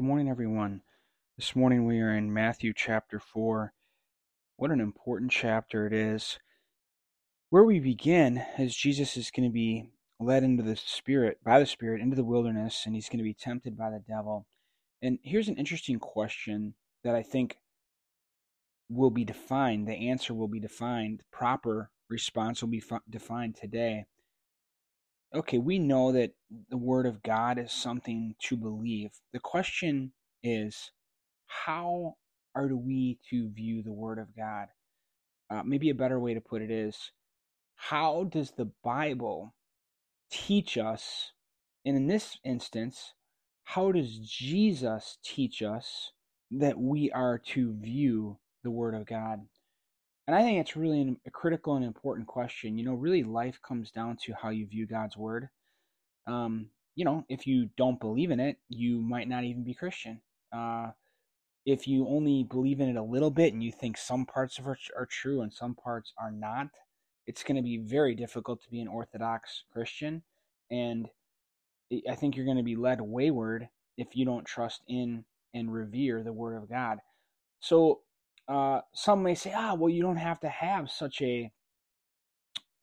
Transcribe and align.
Good 0.00 0.06
morning, 0.06 0.30
everyone. 0.30 0.80
This 1.36 1.54
morning 1.54 1.84
we 1.84 2.00
are 2.00 2.16
in 2.16 2.32
Matthew 2.32 2.72
chapter 2.74 3.20
4. 3.20 3.74
What 4.56 4.70
an 4.70 4.80
important 4.80 5.30
chapter 5.30 5.86
it 5.86 5.92
is. 5.92 6.38
Where 7.50 7.64
we 7.64 7.80
begin 7.80 8.42
is 8.58 8.74
Jesus 8.74 9.18
is 9.18 9.30
going 9.30 9.46
to 9.46 9.52
be 9.52 9.90
led 10.18 10.42
into 10.42 10.62
the 10.62 10.76
Spirit, 10.76 11.36
by 11.44 11.60
the 11.60 11.66
Spirit, 11.66 12.00
into 12.00 12.16
the 12.16 12.24
wilderness, 12.24 12.84
and 12.86 12.94
he's 12.94 13.10
going 13.10 13.18
to 13.18 13.24
be 13.24 13.34
tempted 13.34 13.76
by 13.76 13.90
the 13.90 14.02
devil. 14.08 14.46
And 15.02 15.18
here's 15.22 15.48
an 15.48 15.58
interesting 15.58 15.98
question 15.98 16.72
that 17.04 17.14
I 17.14 17.22
think 17.22 17.58
will 18.88 19.10
be 19.10 19.26
defined. 19.26 19.86
The 19.86 20.08
answer 20.08 20.32
will 20.32 20.48
be 20.48 20.60
defined. 20.60 21.18
The 21.18 21.24
Proper 21.30 21.90
response 22.08 22.62
will 22.62 22.70
be 22.70 22.82
defined 23.10 23.54
today 23.54 24.06
okay, 25.34 25.58
we 25.58 25.78
know 25.78 26.12
that 26.12 26.32
the 26.68 26.76
Word 26.76 27.06
of 27.06 27.22
God 27.22 27.58
is 27.58 27.72
something 27.72 28.34
to 28.44 28.56
believe. 28.56 29.10
The 29.32 29.38
question 29.38 30.12
is, 30.42 30.90
how 31.46 32.16
are 32.54 32.68
we 32.68 33.18
to 33.30 33.50
view 33.50 33.82
the 33.82 33.92
Word 33.92 34.18
of 34.18 34.36
God? 34.36 34.68
Uh, 35.48 35.62
maybe 35.64 35.90
a 35.90 35.94
better 35.94 36.18
way 36.18 36.34
to 36.34 36.40
put 36.40 36.62
it 36.62 36.70
is, 36.70 37.12
how 37.76 38.24
does 38.24 38.52
the 38.52 38.70
Bible 38.82 39.54
teach 40.30 40.76
us? 40.76 41.32
And 41.84 41.96
in 41.96 42.06
this 42.08 42.38
instance, 42.44 43.14
how 43.64 43.92
does 43.92 44.18
Jesus 44.18 45.18
teach 45.24 45.62
us 45.62 46.12
that 46.50 46.78
we 46.78 47.10
are 47.12 47.38
to 47.38 47.72
view 47.74 48.38
the 48.64 48.70
Word 48.70 48.94
of 48.94 49.06
God? 49.06 49.46
And 50.30 50.38
I 50.38 50.42
think 50.44 50.60
it's 50.60 50.76
really 50.76 51.16
a 51.26 51.30
critical 51.32 51.74
and 51.74 51.84
important 51.84 52.28
question. 52.28 52.78
You 52.78 52.84
know, 52.84 52.94
really, 52.94 53.24
life 53.24 53.58
comes 53.66 53.90
down 53.90 54.16
to 54.26 54.32
how 54.40 54.50
you 54.50 54.64
view 54.64 54.86
God's 54.86 55.16
word. 55.16 55.48
Um, 56.28 56.68
you 56.94 57.04
know, 57.04 57.24
if 57.28 57.48
you 57.48 57.68
don't 57.76 57.98
believe 57.98 58.30
in 58.30 58.38
it, 58.38 58.56
you 58.68 59.00
might 59.00 59.28
not 59.28 59.42
even 59.42 59.64
be 59.64 59.74
Christian. 59.74 60.20
Uh, 60.52 60.90
if 61.66 61.88
you 61.88 62.06
only 62.06 62.44
believe 62.44 62.78
in 62.78 62.88
it 62.88 62.94
a 62.94 63.02
little 63.02 63.32
bit 63.32 63.52
and 63.52 63.60
you 63.60 63.72
think 63.72 63.98
some 63.98 64.24
parts 64.24 64.60
of 64.60 64.68
it 64.68 64.78
are 64.96 65.06
true 65.06 65.40
and 65.40 65.52
some 65.52 65.74
parts 65.74 66.12
are 66.16 66.30
not, 66.30 66.68
it's 67.26 67.42
going 67.42 67.56
to 67.56 67.62
be 67.62 67.78
very 67.78 68.14
difficult 68.14 68.62
to 68.62 68.70
be 68.70 68.80
an 68.80 68.86
Orthodox 68.86 69.64
Christian. 69.72 70.22
And 70.70 71.08
I 72.08 72.14
think 72.14 72.36
you're 72.36 72.46
going 72.46 72.56
to 72.56 72.62
be 72.62 72.76
led 72.76 73.00
wayward 73.00 73.68
if 73.98 74.14
you 74.14 74.24
don't 74.24 74.46
trust 74.46 74.82
in 74.86 75.24
and 75.54 75.72
revere 75.72 76.22
the 76.22 76.32
Word 76.32 76.56
of 76.56 76.70
God. 76.70 76.98
So 77.58 78.02
uh, 78.50 78.80
some 78.92 79.22
may 79.22 79.36
say, 79.36 79.52
ah, 79.54 79.74
well, 79.74 79.88
you 79.88 80.02
don't 80.02 80.16
have 80.16 80.40
to 80.40 80.48
have 80.48 80.90
such 80.90 81.22
a, 81.22 81.52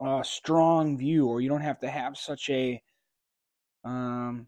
a 0.01 0.21
strong 0.23 0.97
view, 0.97 1.27
or 1.27 1.41
you 1.41 1.49
don't 1.49 1.61
have 1.61 1.79
to 1.81 1.89
have 1.89 2.17
such 2.17 2.49
a, 2.49 2.81
um, 3.83 4.47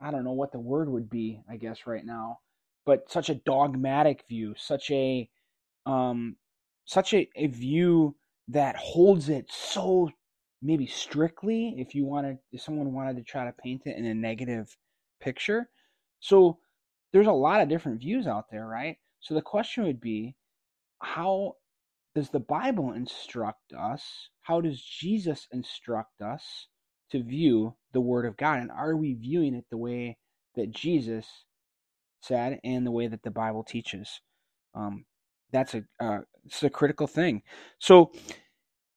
I 0.00 0.12
don't 0.12 0.22
know 0.22 0.32
what 0.32 0.52
the 0.52 0.60
word 0.60 0.88
would 0.88 1.10
be, 1.10 1.40
I 1.50 1.56
guess, 1.56 1.88
right 1.88 2.06
now, 2.06 2.38
but 2.84 3.10
such 3.10 3.30
a 3.30 3.34
dogmatic 3.34 4.22
view, 4.28 4.54
such 4.56 4.92
a, 4.92 5.28
um, 5.86 6.36
such 6.84 7.12
a, 7.12 7.28
a 7.34 7.48
view 7.48 8.14
that 8.46 8.76
holds 8.76 9.28
it 9.28 9.50
so 9.50 10.08
maybe 10.62 10.86
strictly 10.86 11.74
if 11.78 11.96
you 11.96 12.04
wanted 12.04 12.38
if 12.52 12.62
someone 12.62 12.92
wanted 12.92 13.16
to 13.16 13.22
try 13.24 13.44
to 13.44 13.52
paint 13.52 13.82
it 13.86 13.96
in 13.96 14.06
a 14.06 14.14
negative 14.14 14.76
picture. 15.20 15.68
So 16.20 16.58
there's 17.12 17.26
a 17.26 17.32
lot 17.32 17.60
of 17.60 17.68
different 17.68 17.98
views 17.98 18.28
out 18.28 18.46
there 18.52 18.66
right 18.66 18.98
so 19.26 19.34
the 19.34 19.42
question 19.42 19.82
would 19.82 20.00
be 20.00 20.36
how 21.02 21.54
does 22.14 22.30
the 22.30 22.38
Bible 22.38 22.92
instruct 22.92 23.72
us? 23.76 24.30
How 24.42 24.60
does 24.60 24.80
Jesus 24.80 25.48
instruct 25.52 26.22
us 26.22 26.68
to 27.10 27.24
view 27.24 27.74
the 27.92 28.00
Word 28.00 28.24
of 28.24 28.36
God? 28.36 28.60
And 28.60 28.70
are 28.70 28.96
we 28.96 29.14
viewing 29.14 29.56
it 29.56 29.64
the 29.68 29.78
way 29.78 30.18
that 30.54 30.70
Jesus 30.70 31.26
said 32.20 32.60
and 32.62 32.86
the 32.86 32.92
way 32.92 33.08
that 33.08 33.24
the 33.24 33.32
Bible 33.32 33.64
teaches? 33.64 34.20
Um, 34.76 35.06
that's 35.50 35.74
a 35.74 35.82
uh, 35.98 36.20
it's 36.44 36.62
a 36.62 36.70
critical 36.70 37.08
thing. 37.08 37.42
So 37.80 38.12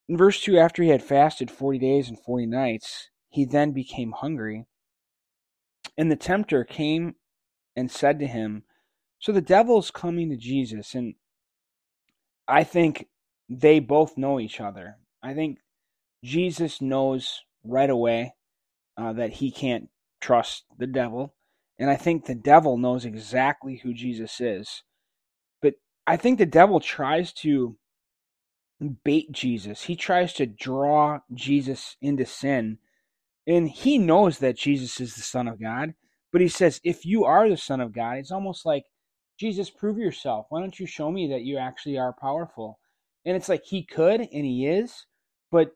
in 0.08 0.16
verse 0.16 0.40
2 0.42 0.60
after 0.60 0.84
he 0.84 0.90
had 0.90 1.02
fasted 1.02 1.50
40 1.50 1.80
days 1.80 2.08
and 2.08 2.20
40 2.20 2.46
nights 2.46 3.10
he 3.30 3.46
then 3.46 3.72
became 3.72 4.12
hungry 4.12 4.66
and 5.98 6.12
the 6.12 6.16
tempter 6.16 6.64
came 6.64 7.16
and 7.76 7.90
said 7.90 8.20
to 8.20 8.28
him 8.28 8.64
so 9.20 9.32
the 9.32 9.42
devil's 9.42 9.92
coming 9.92 10.30
to 10.30 10.38
Jesus, 10.38 10.96
and 10.96 11.16
I 12.48 12.64
think 12.64 13.08
they 13.50 13.80
both 13.80 14.18
know 14.18 14.40
each 14.40 14.60
other. 14.60 14.98
I 15.22 15.34
think 15.34 15.60
Jesus 16.24 16.82
knows 16.82 17.42
right 17.64 17.90
away 17.90 18.34
uh, 18.98 19.14
that 19.14 19.34
he 19.34 19.52
can't 19.52 19.90
trust 20.22 20.64
the 20.78 20.88
devil, 20.88 21.36
and 21.78 21.90
I 21.90 21.96
think 21.96 22.26
the 22.26 22.36
devil 22.36 22.78
knows 22.78 23.06
exactly 23.06 23.82
who 23.84 23.94
Jesus 23.94 24.42
is. 24.42 24.84
But 25.62 25.76
I 26.08 26.18
think 26.18 26.38
the 26.40 26.46
devil 26.46 26.80
tries 26.80 27.32
to 27.34 27.78
bait 29.04 29.32
Jesus. 29.32 29.84
He 29.84 29.96
tries 29.96 30.34
to 30.34 30.46
draw 30.46 31.20
Jesus 31.34 31.98
into 32.02 32.26
sin. 32.26 32.78
And 33.48 33.70
he 33.70 33.98
knows 33.98 34.40
that 34.40 34.58
Jesus 34.58 35.02
is 35.02 35.16
the 35.16 35.22
Son 35.22 35.48
of 35.48 35.62
God. 35.62 35.94
But 36.32 36.42
he 36.42 36.48
says, 36.48 36.80
if 36.84 37.06
you 37.06 37.26
are 37.26 37.50
the 37.50 37.58
Son 37.58 37.82
of 37.82 37.94
God, 37.94 38.18
it's 38.18 38.32
almost 38.32 38.66
like 38.66 38.84
Jesus, 39.40 39.70
prove 39.70 39.98
yourself. 39.98 40.48
Why 40.50 40.60
don't 40.60 40.80
you 40.80 40.86
show 40.86 41.10
me 41.10 41.28
that 41.28 41.44
you 41.44 41.58
actually 41.58 41.98
are 41.98 42.12
powerful? 42.12 42.78
And 43.26 43.38
it's 43.38 43.48
like 43.48 43.64
he 43.64 43.84
could 43.84 44.20
and 44.20 44.46
he 44.46 44.68
is, 44.68 45.06
but 45.50 45.72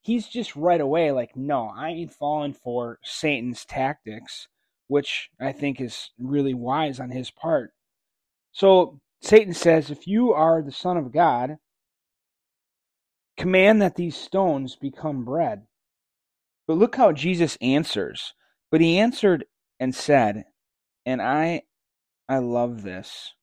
he's 0.00 0.26
just 0.26 0.56
right 0.56 0.80
away 0.80 1.12
like, 1.12 1.36
no, 1.36 1.72
I 1.74 1.90
ain't 1.90 2.12
falling 2.12 2.54
for 2.54 2.98
Satan's 3.04 3.64
tactics, 3.64 4.48
which 4.88 5.30
I 5.40 5.52
think 5.52 5.80
is 5.80 6.10
really 6.18 6.54
wise 6.54 6.98
on 6.98 7.10
his 7.10 7.30
part. 7.30 7.72
So 8.50 9.00
Satan 9.22 9.54
says, 9.54 9.90
if 9.90 10.08
you 10.08 10.32
are 10.32 10.60
the 10.60 10.72
Son 10.72 10.96
of 10.96 11.12
God, 11.12 11.58
command 13.36 13.80
that 13.80 13.94
these 13.94 14.16
stones 14.16 14.74
become 14.74 15.24
bread. 15.24 15.66
But 16.66 16.78
look 16.78 16.96
how 16.96 17.12
Jesus 17.12 17.58
answers. 17.60 18.34
But 18.72 18.80
he 18.80 18.98
answered 18.98 19.44
and 19.78 19.94
said, 19.94 20.46
And 21.06 21.22
I 21.22 21.62
I 22.28 22.38
love 22.38 22.82
this. 22.82 23.34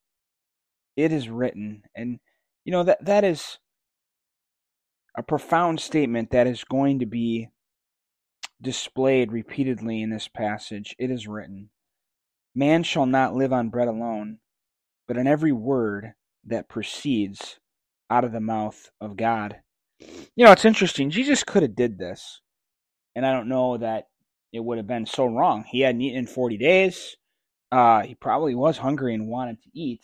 It 0.96 1.12
is 1.12 1.30
written, 1.30 1.84
and 1.96 2.20
you 2.66 2.72
know 2.72 2.84
that 2.84 3.06
that 3.06 3.24
is 3.24 3.60
a 5.18 5.24
profound 5.24 5.80
statement 5.80 6.32
that 6.32 6.48
is 6.48 6.64
going 6.64 7.00
to 7.00 7.06
be 7.06 7.50
displayed 8.62 9.32
repeatedly 9.32 10.02
in 10.02 10.10
this 10.10 10.28
passage. 10.28 10.96
It 11.00 11.12
is 11.12 11.28
written, 11.28 11.70
Man 12.54 12.84
shall 12.84 13.06
not 13.06 13.36
live 13.36 13.54
on 13.54 13.70
bread 13.70 13.88
alone, 13.88 14.40
but 15.08 15.18
on 15.18 15.28
every 15.28 15.52
word 15.52 16.14
that 16.46 16.70
proceeds 16.70 17.60
out 18.10 18.24
of 18.24 18.32
the 18.32 18.40
mouth 18.40 18.92
of 19.00 19.16
God. 19.16 19.58
You 20.36 20.46
know, 20.46 20.52
it's 20.52 20.66
interesting. 20.66 21.10
Jesus 21.10 21.44
could 21.44 21.62
have 21.62 21.76
did 21.76 21.98
this, 21.98 22.42
and 23.16 23.26
I 23.26 23.32
don't 23.32 23.50
know 23.50 23.78
that 23.78 24.06
it 24.52 24.60
would 24.60 24.78
have 24.78 24.88
been 24.88 25.06
so 25.06 25.26
wrong. 25.26 25.64
He 25.70 25.82
hadn't 25.82 26.02
eaten 26.02 26.20
in 26.20 26.28
40 26.28 26.58
days. 26.58 27.16
Uh, 27.72 28.02
he 28.02 28.16
probably 28.16 28.56
was 28.56 28.78
hungry 28.78 29.14
and 29.14 29.28
wanted 29.28 29.62
to 29.64 29.70
eat, 29.74 30.02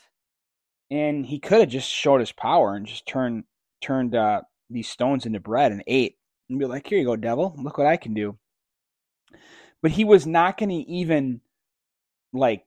and 0.90 1.26
he 1.26 1.40
could 1.40 1.60
have 1.60 1.70
just 1.70 1.90
showed 1.90 2.20
his 2.20 2.32
power 2.32 2.76
and 2.76 2.86
just 2.86 3.06
turned 3.06 3.44
turned 3.82 4.16
uh, 4.16 4.42
these 4.70 4.90
stones 4.90 5.26
into 5.26 5.40
bread 5.40 5.72
and 5.72 5.84
ate, 5.88 6.16
and 6.50 6.60
be 6.60 6.66
like, 6.66 6.88
"Here 6.88 7.00
you 7.00 7.06
go, 7.06 7.16
devil! 7.16 7.56
Look 7.58 7.78
what 7.78 7.88
I 7.88 7.98
can 7.98 8.14
do." 8.14 8.38
But 9.82 9.92
he 9.92 10.06
was 10.06 10.26
not 10.26 10.58
going 10.58 10.70
to 10.70 10.90
even 10.90 11.42
like 12.34 12.66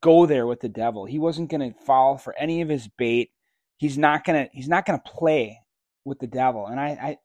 go 0.00 0.26
there 0.26 0.46
with 0.46 0.60
the 0.60 0.68
devil. 0.68 1.04
He 1.04 1.18
wasn't 1.18 1.50
going 1.50 1.72
to 1.72 1.78
fall 1.80 2.18
for 2.18 2.36
any 2.36 2.60
of 2.60 2.68
his 2.68 2.88
bait. 2.88 3.30
He's 3.76 3.96
not 3.96 4.24
gonna 4.24 4.48
he's 4.52 4.68
not 4.68 4.84
gonna 4.84 5.02
play 5.04 5.60
with 6.04 6.18
the 6.18 6.26
devil. 6.26 6.66
And 6.66 6.78
I 6.78 6.88
I, 6.88 7.18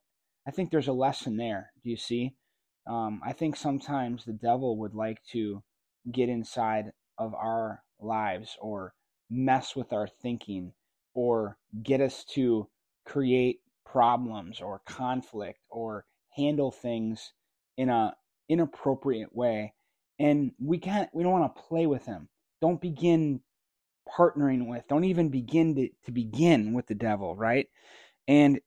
I 0.47 0.51
think 0.51 0.71
there's 0.71 0.87
a 0.87 0.93
lesson 0.93 1.37
there. 1.37 1.71
Do 1.83 1.89
you 1.89 1.97
see? 1.97 2.35
Um, 2.87 3.21
I 3.25 3.33
think 3.33 3.55
sometimes 3.55 4.25
the 4.25 4.33
devil 4.33 4.77
would 4.77 4.93
like 4.93 5.23
to 5.31 5.63
get 6.11 6.29
inside 6.29 6.91
of 7.17 7.33
our 7.33 7.83
lives 7.99 8.57
or 8.61 8.93
mess 9.29 9.75
with 9.75 9.93
our 9.93 10.07
thinking 10.07 10.73
or 11.13 11.57
get 11.83 12.01
us 12.01 12.23
to 12.25 12.67
create 13.05 13.59
problems 13.85 14.61
or 14.61 14.81
conflict 14.85 15.59
or 15.69 16.05
handle 16.35 16.71
things 16.71 17.33
in 17.77 17.89
a 17.89 18.15
inappropriate 18.49 19.35
way. 19.35 19.73
And 20.19 20.51
we 20.59 20.77
can't 20.77 21.09
we 21.13 21.23
don't 21.23 21.31
want 21.31 21.55
to 21.55 21.61
play 21.63 21.85
with 21.87 22.05
him 22.05 22.29
don't 22.61 22.81
begin 22.81 23.41
partnering 24.17 24.67
with 24.67 24.87
don't 24.87 25.03
even 25.03 25.29
begin 25.29 25.75
to, 25.75 25.89
to 26.05 26.11
begin 26.11 26.73
with 26.73 26.87
the 26.87 26.95
devil 26.95 27.35
right? 27.35 27.67
And 28.27 28.59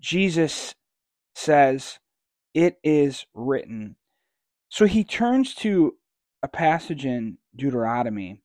jesus 0.00 0.74
says 1.34 1.98
it 2.54 2.78
is 2.82 3.24
written. 3.34 3.96
So 4.68 4.86
he 4.86 5.04
turns 5.04 5.54
to 5.56 5.94
a 6.42 6.48
passage 6.48 7.04
in 7.04 7.38
Deuteronomy. 7.54 8.42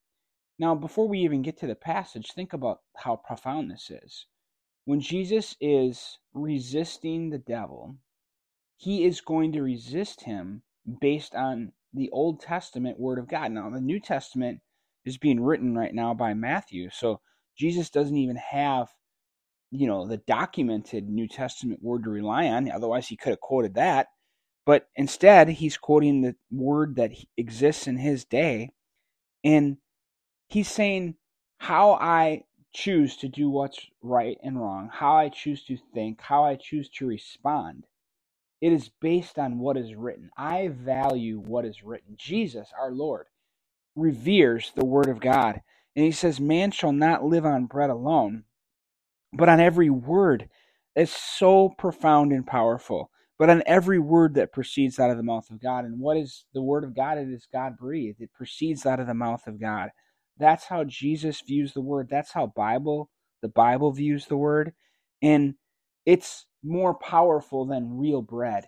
Now, 0.59 0.75
before 0.75 1.07
we 1.07 1.19
even 1.19 1.41
get 1.41 1.57
to 1.59 1.67
the 1.67 1.75
passage, 1.75 2.31
think 2.31 2.53
about 2.53 2.79
how 2.97 3.15
profound 3.15 3.71
this 3.71 3.91
is. 3.91 4.27
When 4.85 4.99
Jesus 4.99 5.55
is 5.61 6.17
resisting 6.33 7.29
the 7.29 7.37
devil, 7.37 7.95
he 8.77 9.05
is 9.05 9.21
going 9.21 9.53
to 9.53 9.61
resist 9.61 10.23
him 10.23 10.63
based 10.99 11.35
on 11.35 11.71
the 11.93 12.09
Old 12.11 12.41
Testament 12.41 12.99
Word 12.99 13.19
of 13.19 13.27
God. 13.27 13.51
Now, 13.51 13.69
the 13.69 13.79
New 13.79 13.99
Testament 13.99 14.61
is 15.05 15.17
being 15.17 15.41
written 15.41 15.75
right 15.75 15.93
now 15.93 16.13
by 16.13 16.33
Matthew. 16.33 16.89
So 16.91 17.21
Jesus 17.57 17.89
doesn't 17.89 18.17
even 18.17 18.35
have, 18.35 18.89
you 19.71 19.87
know, 19.87 20.07
the 20.07 20.17
documented 20.17 21.07
New 21.07 21.27
Testament 21.27 21.81
word 21.83 22.03
to 22.03 22.09
rely 22.09 22.47
on. 22.47 22.69
Otherwise, 22.69 23.07
he 23.07 23.17
could 23.17 23.31
have 23.31 23.39
quoted 23.39 23.75
that. 23.75 24.07
But 24.65 24.87
instead, 24.95 25.49
he's 25.49 25.77
quoting 25.77 26.21
the 26.21 26.35
word 26.51 26.95
that 26.97 27.11
exists 27.37 27.87
in 27.87 27.97
his 27.97 28.25
day. 28.25 28.71
And 29.43 29.77
he's 30.49 30.69
saying, 30.69 31.15
how 31.57 31.93
I 31.93 32.43
choose 32.73 33.17
to 33.17 33.29
do 33.29 33.49
what's 33.49 33.79
right 34.01 34.37
and 34.43 34.59
wrong, 34.59 34.89
how 34.91 35.15
I 35.15 35.29
choose 35.29 35.63
to 35.65 35.77
think, 35.93 36.21
how 36.21 36.45
I 36.45 36.55
choose 36.55 36.89
to 36.91 37.07
respond. 37.07 37.85
It 38.61 38.73
is 38.73 38.89
based 39.01 39.37
on 39.39 39.59
what 39.59 39.77
is 39.77 39.95
written. 39.95 40.31
I 40.37 40.69
value 40.69 41.39
what 41.39 41.65
is 41.65 41.83
written. 41.83 42.15
Jesus, 42.17 42.69
our 42.79 42.91
Lord, 42.91 43.27
reveres 43.95 44.71
the 44.75 44.85
Word 44.85 45.09
of 45.09 45.19
God. 45.19 45.61
And 45.95 46.05
he 46.05 46.11
says, 46.11 46.39
Man 46.39 46.71
shall 46.71 46.93
not 46.93 47.23
live 47.25 47.45
on 47.45 47.65
bread 47.65 47.89
alone, 47.89 48.45
but 49.33 49.49
on 49.49 49.59
every 49.59 49.89
word. 49.89 50.49
It's 50.95 51.11
so 51.15 51.69
profound 51.69 52.31
and 52.31 52.45
powerful, 52.47 53.11
but 53.43 53.49
on 53.49 53.61
every 53.65 53.99
word 53.99 54.35
that 54.35 54.53
proceeds 54.53 54.99
out 54.99 55.11
of 55.11 55.17
the 55.17 55.23
mouth 55.23 55.49
of 55.51 55.61
God. 55.61 55.83
And 55.83 55.99
what 55.99 56.15
is 56.15 56.45
the 56.53 56.61
Word 56.61 56.85
of 56.85 56.95
God? 56.95 57.17
It 57.17 57.27
is 57.27 57.45
God 57.51 57.75
breathed, 57.77 58.21
it 58.21 58.31
proceeds 58.31 58.85
out 58.85 59.01
of 59.01 59.07
the 59.07 59.13
mouth 59.13 59.47
of 59.47 59.59
God. 59.59 59.89
That's 60.37 60.63
how 60.63 60.85
Jesus 60.85 61.41
views 61.41 61.73
the 61.73 61.81
Word. 61.81 62.07
That's 62.09 62.31
how 62.31 62.53
Bible 62.55 63.09
the 63.41 63.49
Bible 63.49 63.91
views 63.91 64.27
the 64.27 64.37
Word. 64.37 64.71
And 65.21 65.55
it's 66.05 66.45
more 66.63 66.93
powerful 66.93 67.65
than 67.65 67.97
real 67.97 68.21
bread. 68.21 68.67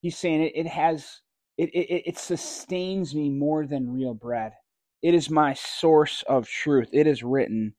He's 0.00 0.16
saying 0.16 0.40
it, 0.40 0.52
it 0.54 0.68
has 0.68 1.20
it, 1.58 1.68
it 1.74 2.04
it 2.06 2.18
sustains 2.18 3.14
me 3.14 3.28
more 3.28 3.66
than 3.66 3.92
real 3.92 4.14
bread. 4.14 4.52
It 5.02 5.12
is 5.12 5.28
my 5.28 5.52
source 5.52 6.24
of 6.26 6.48
truth. 6.48 6.88
It 6.94 7.06
is 7.06 7.22
written, 7.22 7.74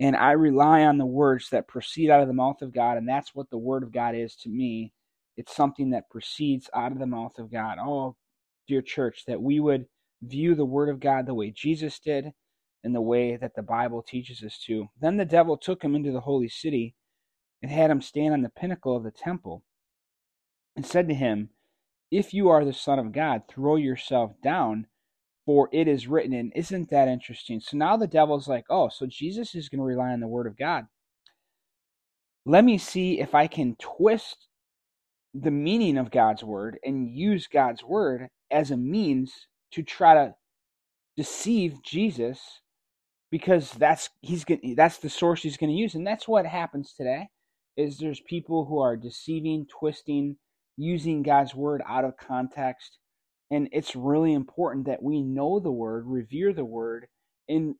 and 0.00 0.16
I 0.16 0.32
rely 0.32 0.82
on 0.82 0.98
the 0.98 1.06
words 1.06 1.50
that 1.50 1.68
proceed 1.68 2.10
out 2.10 2.22
of 2.22 2.26
the 2.26 2.34
mouth 2.34 2.60
of 2.60 2.74
God, 2.74 2.98
and 2.98 3.08
that's 3.08 3.36
what 3.36 3.50
the 3.50 3.58
Word 3.58 3.84
of 3.84 3.92
God 3.92 4.16
is 4.16 4.34
to 4.38 4.48
me. 4.48 4.92
It's 5.36 5.54
something 5.54 5.90
that 5.90 6.10
proceeds 6.10 6.70
out 6.74 6.92
of 6.92 6.98
the 6.98 7.06
mouth 7.06 7.38
of 7.38 7.50
God. 7.50 7.78
Oh, 7.80 8.16
dear 8.66 8.82
church, 8.82 9.24
that 9.26 9.40
we 9.40 9.60
would 9.60 9.86
view 10.22 10.54
the 10.54 10.64
Word 10.64 10.88
of 10.88 11.00
God 11.00 11.26
the 11.26 11.34
way 11.34 11.50
Jesus 11.50 11.98
did 11.98 12.32
and 12.82 12.94
the 12.94 13.00
way 13.00 13.36
that 13.36 13.54
the 13.54 13.62
Bible 13.62 14.02
teaches 14.02 14.42
us 14.42 14.58
to. 14.66 14.88
Then 15.00 15.16
the 15.16 15.24
devil 15.24 15.56
took 15.56 15.82
him 15.82 15.94
into 15.94 16.12
the 16.12 16.20
holy 16.20 16.48
city 16.48 16.94
and 17.62 17.70
had 17.70 17.90
him 17.90 18.00
stand 18.00 18.32
on 18.32 18.42
the 18.42 18.48
pinnacle 18.48 18.96
of 18.96 19.04
the 19.04 19.10
temple 19.10 19.62
and 20.74 20.86
said 20.86 21.08
to 21.08 21.14
him, 21.14 21.50
If 22.10 22.32
you 22.32 22.48
are 22.48 22.64
the 22.64 22.72
Son 22.72 22.98
of 22.98 23.12
God, 23.12 23.42
throw 23.48 23.76
yourself 23.76 24.32
down 24.42 24.86
for 25.46 25.68
it 25.72 25.86
is 25.86 26.08
written. 26.08 26.34
And 26.34 26.52
isn't 26.54 26.90
that 26.90 27.08
interesting? 27.08 27.60
So 27.60 27.76
now 27.76 27.96
the 27.96 28.08
devil's 28.08 28.48
like, 28.48 28.64
oh, 28.68 28.88
so 28.88 29.06
Jesus 29.06 29.54
is 29.54 29.68
going 29.68 29.78
to 29.78 29.84
rely 29.84 30.10
on 30.10 30.20
the 30.20 30.26
word 30.26 30.48
of 30.48 30.58
God. 30.58 30.86
Let 32.44 32.64
me 32.64 32.76
see 32.76 33.20
if 33.20 33.34
I 33.34 33.46
can 33.46 33.76
twist 33.76 34.45
the 35.34 35.50
meaning 35.50 35.98
of 35.98 36.10
God's 36.10 36.42
word 36.44 36.78
and 36.84 37.10
use 37.10 37.46
God's 37.46 37.84
word 37.84 38.28
as 38.50 38.70
a 38.70 38.76
means 38.76 39.32
to 39.72 39.82
try 39.82 40.14
to 40.14 40.34
deceive 41.16 41.82
Jesus 41.82 42.40
because 43.30 43.72
that's 43.72 44.10
he's 44.22 44.44
going 44.44 44.74
that's 44.76 44.98
the 44.98 45.10
source 45.10 45.42
he's 45.42 45.56
going 45.56 45.70
to 45.70 45.76
use 45.76 45.94
and 45.94 46.06
that's 46.06 46.28
what 46.28 46.46
happens 46.46 46.94
today 46.96 47.28
is 47.76 47.98
there's 47.98 48.20
people 48.20 48.64
who 48.64 48.78
are 48.78 48.96
deceiving, 48.96 49.66
twisting, 49.66 50.36
using 50.78 51.22
God's 51.22 51.54
word 51.54 51.82
out 51.86 52.04
of 52.04 52.16
context 52.16 52.98
and 53.50 53.68
it's 53.72 53.94
really 53.94 54.32
important 54.32 54.86
that 54.86 55.02
we 55.02 55.22
know 55.22 55.60
the 55.60 55.70
word, 55.70 56.04
revere 56.06 56.52
the 56.52 56.64
word, 56.64 57.06
and 57.48 57.76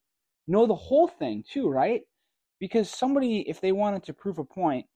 know 0.46 0.66
the 0.66 0.74
whole 0.74 1.08
thing 1.08 1.42
too, 1.48 1.68
right? 1.68 2.02
Because 2.60 2.88
somebody, 2.88 3.40
if 3.48 3.60
they 3.60 3.72
wanted 3.72 4.04
to 4.04 4.14
prove 4.14 4.38
a 4.38 4.44
point, 4.44 4.86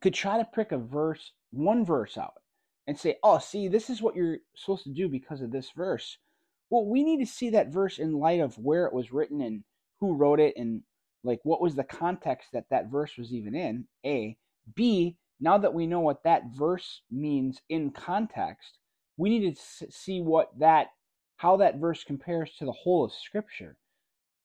could 0.00 0.14
try 0.14 0.38
to 0.38 0.44
pick 0.44 0.72
a 0.72 0.78
verse, 0.78 1.32
one 1.50 1.84
verse 1.84 2.16
out, 2.16 2.34
and 2.86 2.98
say, 2.98 3.16
oh, 3.22 3.38
see, 3.38 3.68
this 3.68 3.90
is 3.90 4.00
what 4.00 4.16
you're 4.16 4.38
supposed 4.54 4.84
to 4.84 4.90
do 4.90 5.08
because 5.08 5.40
of 5.40 5.50
this 5.50 5.70
verse. 5.76 6.18
Well, 6.70 6.86
we 6.86 7.02
need 7.02 7.18
to 7.20 7.30
see 7.30 7.50
that 7.50 7.72
verse 7.72 7.98
in 7.98 8.12
light 8.18 8.40
of 8.40 8.58
where 8.58 8.86
it 8.86 8.92
was 8.92 9.12
written 9.12 9.40
and 9.40 9.64
who 10.00 10.14
wrote 10.14 10.40
it 10.40 10.54
and 10.56 10.82
like 11.24 11.40
what 11.42 11.60
was 11.60 11.74
the 11.74 11.84
context 11.84 12.48
that 12.52 12.66
that 12.70 12.90
verse 12.90 13.16
was 13.16 13.32
even 13.32 13.54
in. 13.54 13.86
A. 14.04 14.36
B. 14.74 15.16
Now 15.40 15.58
that 15.58 15.74
we 15.74 15.86
know 15.86 16.00
what 16.00 16.24
that 16.24 16.44
verse 16.54 17.02
means 17.10 17.60
in 17.68 17.90
context, 17.90 18.78
we 19.18 19.28
need 19.28 19.56
to 19.56 19.90
see 19.90 20.22
what 20.22 20.50
that 20.58 20.88
how 21.36 21.56
that 21.58 21.76
verse 21.76 22.02
compares 22.04 22.54
to 22.56 22.64
the 22.64 22.72
whole 22.72 23.04
of 23.04 23.12
scripture 23.12 23.76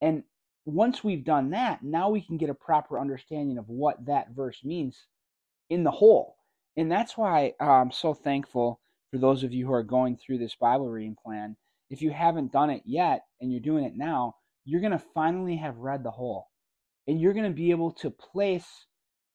and 0.01 0.23
once 0.65 1.03
we've 1.03 1.23
done 1.23 1.51
that 1.51 1.81
now 1.83 2.09
we 2.09 2.21
can 2.21 2.37
get 2.37 2.49
a 2.49 2.53
proper 2.53 2.99
understanding 2.99 3.57
of 3.57 3.69
what 3.69 4.05
that 4.05 4.31
verse 4.31 4.59
means 4.63 5.05
in 5.69 5.83
the 5.83 5.91
whole 5.91 6.35
and 6.77 6.91
that's 6.91 7.17
why 7.17 7.53
i'm 7.59 7.91
so 7.91 8.13
thankful 8.13 8.79
for 9.11 9.17
those 9.17 9.43
of 9.43 9.53
you 9.53 9.65
who 9.65 9.73
are 9.73 9.83
going 9.83 10.17
through 10.17 10.37
this 10.37 10.55
bible 10.55 10.89
reading 10.89 11.15
plan 11.23 11.55
if 11.89 12.01
you 12.01 12.11
haven't 12.11 12.51
done 12.51 12.69
it 12.69 12.81
yet 12.85 13.23
and 13.41 13.51
you're 13.51 13.61
doing 13.61 13.83
it 13.83 13.93
now 13.95 14.33
you're 14.65 14.81
going 14.81 14.91
to 14.91 15.03
finally 15.13 15.57
have 15.57 15.77
read 15.77 16.03
the 16.03 16.11
whole 16.11 16.47
and 17.07 17.19
you're 17.19 17.33
going 17.33 17.49
to 17.49 17.55
be 17.55 17.71
able 17.71 17.91
to 17.91 18.09
place 18.09 18.85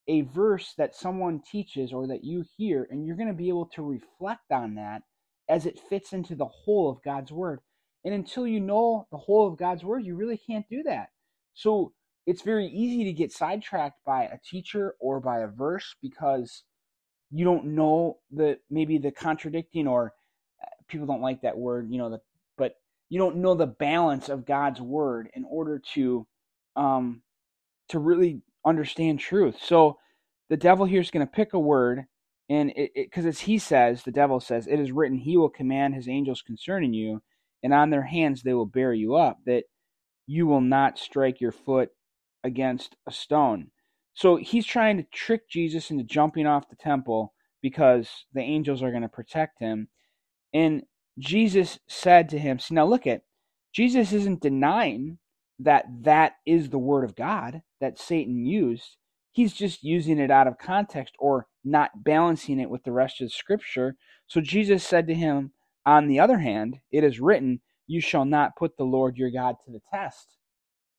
a 0.07 0.21
verse 0.21 0.73
that 0.77 0.95
someone 0.95 1.41
teaches 1.49 1.93
or 1.93 2.07
that 2.07 2.23
you 2.23 2.43
hear 2.57 2.87
and 2.89 3.05
you're 3.05 3.15
going 3.15 3.27
to 3.27 3.33
be 3.33 3.47
able 3.47 3.67
to 3.67 3.83
reflect 3.83 4.51
on 4.51 4.75
that 4.75 5.03
as 5.47 5.65
it 5.65 5.79
fits 5.89 6.13
into 6.13 6.35
the 6.35 6.45
whole 6.45 6.89
of 6.89 7.03
God's 7.03 7.31
word. 7.31 7.59
And 8.03 8.13
until 8.13 8.47
you 8.47 8.59
know 8.59 9.07
the 9.11 9.17
whole 9.17 9.47
of 9.47 9.59
God's 9.59 9.83
word, 9.83 10.05
you 10.05 10.15
really 10.15 10.37
can't 10.37 10.65
do 10.69 10.81
that. 10.83 11.09
So 11.53 11.93
it's 12.29 12.43
very 12.43 12.67
easy 12.67 13.05
to 13.05 13.11
get 13.11 13.31
sidetracked 13.31 14.05
by 14.05 14.25
a 14.25 14.37
teacher 14.45 14.93
or 14.99 15.19
by 15.19 15.39
a 15.39 15.47
verse 15.47 15.95
because 15.99 16.63
you 17.31 17.43
don't 17.43 17.65
know 17.65 18.19
the 18.29 18.59
maybe 18.69 18.99
the 18.99 19.09
contradicting 19.09 19.87
or 19.87 20.13
uh, 20.63 20.67
people 20.87 21.07
don't 21.07 21.23
like 21.23 21.41
that 21.41 21.57
word, 21.57 21.87
you 21.89 21.97
know, 21.97 22.11
the, 22.11 22.19
but 22.55 22.73
you 23.09 23.17
don't 23.17 23.37
know 23.37 23.55
the 23.55 23.65
balance 23.65 24.29
of 24.29 24.45
God's 24.45 24.79
word 24.79 25.27
in 25.33 25.43
order 25.43 25.81
to 25.95 26.27
um 26.75 27.23
to 27.87 27.97
really 27.97 28.43
understand 28.63 29.19
truth. 29.19 29.57
So 29.63 29.97
the 30.49 30.57
devil 30.57 30.85
here 30.85 31.01
is 31.01 31.09
going 31.09 31.25
to 31.25 31.33
pick 31.33 31.53
a 31.53 31.59
word 31.59 32.05
and 32.47 32.71
it 32.75 32.91
because 32.93 33.25
as 33.25 33.39
he 33.39 33.57
says, 33.57 34.03
the 34.03 34.11
devil 34.11 34.39
says, 34.39 34.67
it 34.67 34.79
is 34.79 34.91
written, 34.91 35.17
he 35.17 35.35
will 35.35 35.49
command 35.49 35.95
his 35.95 36.07
angels 36.07 36.43
concerning 36.43 36.93
you, 36.93 37.23
and 37.63 37.73
on 37.73 37.89
their 37.89 38.03
hands 38.03 38.43
they 38.43 38.53
will 38.53 38.67
bear 38.67 38.93
you 38.93 39.15
up, 39.15 39.39
that 39.47 39.63
you 40.27 40.45
will 40.45 40.61
not 40.61 40.99
strike 40.99 41.41
your 41.41 41.51
foot 41.51 41.89
against 42.43 42.95
a 43.07 43.11
stone. 43.11 43.71
So 44.13 44.35
he's 44.35 44.65
trying 44.65 44.97
to 44.97 45.03
trick 45.13 45.49
Jesus 45.49 45.91
into 45.91 46.03
jumping 46.03 46.45
off 46.45 46.69
the 46.69 46.75
temple 46.75 47.33
because 47.61 48.25
the 48.33 48.41
angels 48.41 48.81
are 48.83 48.91
going 48.91 49.03
to 49.03 49.09
protect 49.09 49.59
him. 49.59 49.87
And 50.53 50.83
Jesus 51.17 51.79
said 51.87 52.29
to 52.29 52.39
him, 52.39 52.59
See, 52.59 52.75
now 52.75 52.85
look 52.85 53.05
at 53.07 53.21
Jesus 53.73 54.13
isn't 54.13 54.41
denying 54.41 55.19
that 55.59 55.85
that 56.01 56.33
is 56.45 56.69
the 56.69 56.79
word 56.79 57.03
of 57.03 57.15
God 57.15 57.61
that 57.81 57.99
Satan 57.99 58.45
used. 58.45 58.97
He's 59.31 59.53
just 59.53 59.83
using 59.83 60.19
it 60.19 60.31
out 60.31 60.47
of 60.47 60.57
context 60.57 61.15
or 61.19 61.47
not 61.63 62.03
balancing 62.03 62.59
it 62.59 62.69
with 62.69 62.83
the 62.83 62.91
rest 62.91 63.21
of 63.21 63.27
the 63.27 63.31
scripture. 63.31 63.95
So 64.27 64.41
Jesus 64.41 64.83
said 64.83 65.07
to 65.07 65.13
him, 65.13 65.51
On 65.85 66.07
the 66.07 66.19
other 66.19 66.39
hand, 66.39 66.79
it 66.91 67.03
is 67.03 67.19
written, 67.19 67.61
You 67.87 68.01
shall 68.01 68.25
not 68.25 68.55
put 68.55 68.77
the 68.77 68.85
Lord 68.85 69.17
your 69.17 69.31
God 69.31 69.55
to 69.65 69.71
the 69.71 69.81
test. 69.93 70.38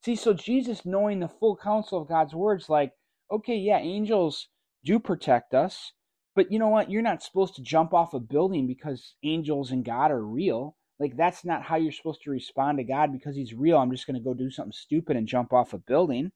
See, 0.03 0.17
so 0.17 0.33
Jesus, 0.33 0.87
knowing 0.87 1.21
the 1.21 1.29
full 1.29 1.57
counsel 1.57 2.01
of 2.01 2.09
God's 2.09 2.35
words, 2.35 2.69
like, 2.69 2.93
okay, 3.31 3.57
yeah, 3.57 3.79
angels 3.79 4.49
do 4.85 4.99
protect 4.99 5.55
us, 5.55 5.93
but 6.35 6.51
you 6.51 6.59
know 6.59 6.69
what? 6.69 6.91
You're 6.91 7.03
not 7.03 7.23
supposed 7.23 7.55
to 7.57 7.63
jump 7.63 7.93
off 7.93 8.15
a 8.15 8.21
building 8.21 8.67
because 8.67 9.15
angels 9.23 9.73
and 9.73 9.85
God 9.85 10.11
are 10.11 10.25
real. 10.25 10.77
Like, 10.99 11.17
that's 11.17 11.45
not 11.45 11.63
how 11.63 11.77
you're 11.77 11.93
supposed 11.93 12.23
to 12.23 12.31
respond 12.31 12.79
to 12.79 12.85
God 12.85 13.13
because 13.13 13.37
He's 13.37 13.55
real. 13.55 13.79
I'm 13.79 13.91
just 13.91 14.07
going 14.07 14.17
to 14.17 14.25
go 14.25 14.35
do 14.35 14.51
something 14.51 14.73
stupid 14.73 15.17
and 15.17 15.27
jump 15.27 15.53
off 15.53 15.75
a 15.75 15.79
building. 15.79 16.33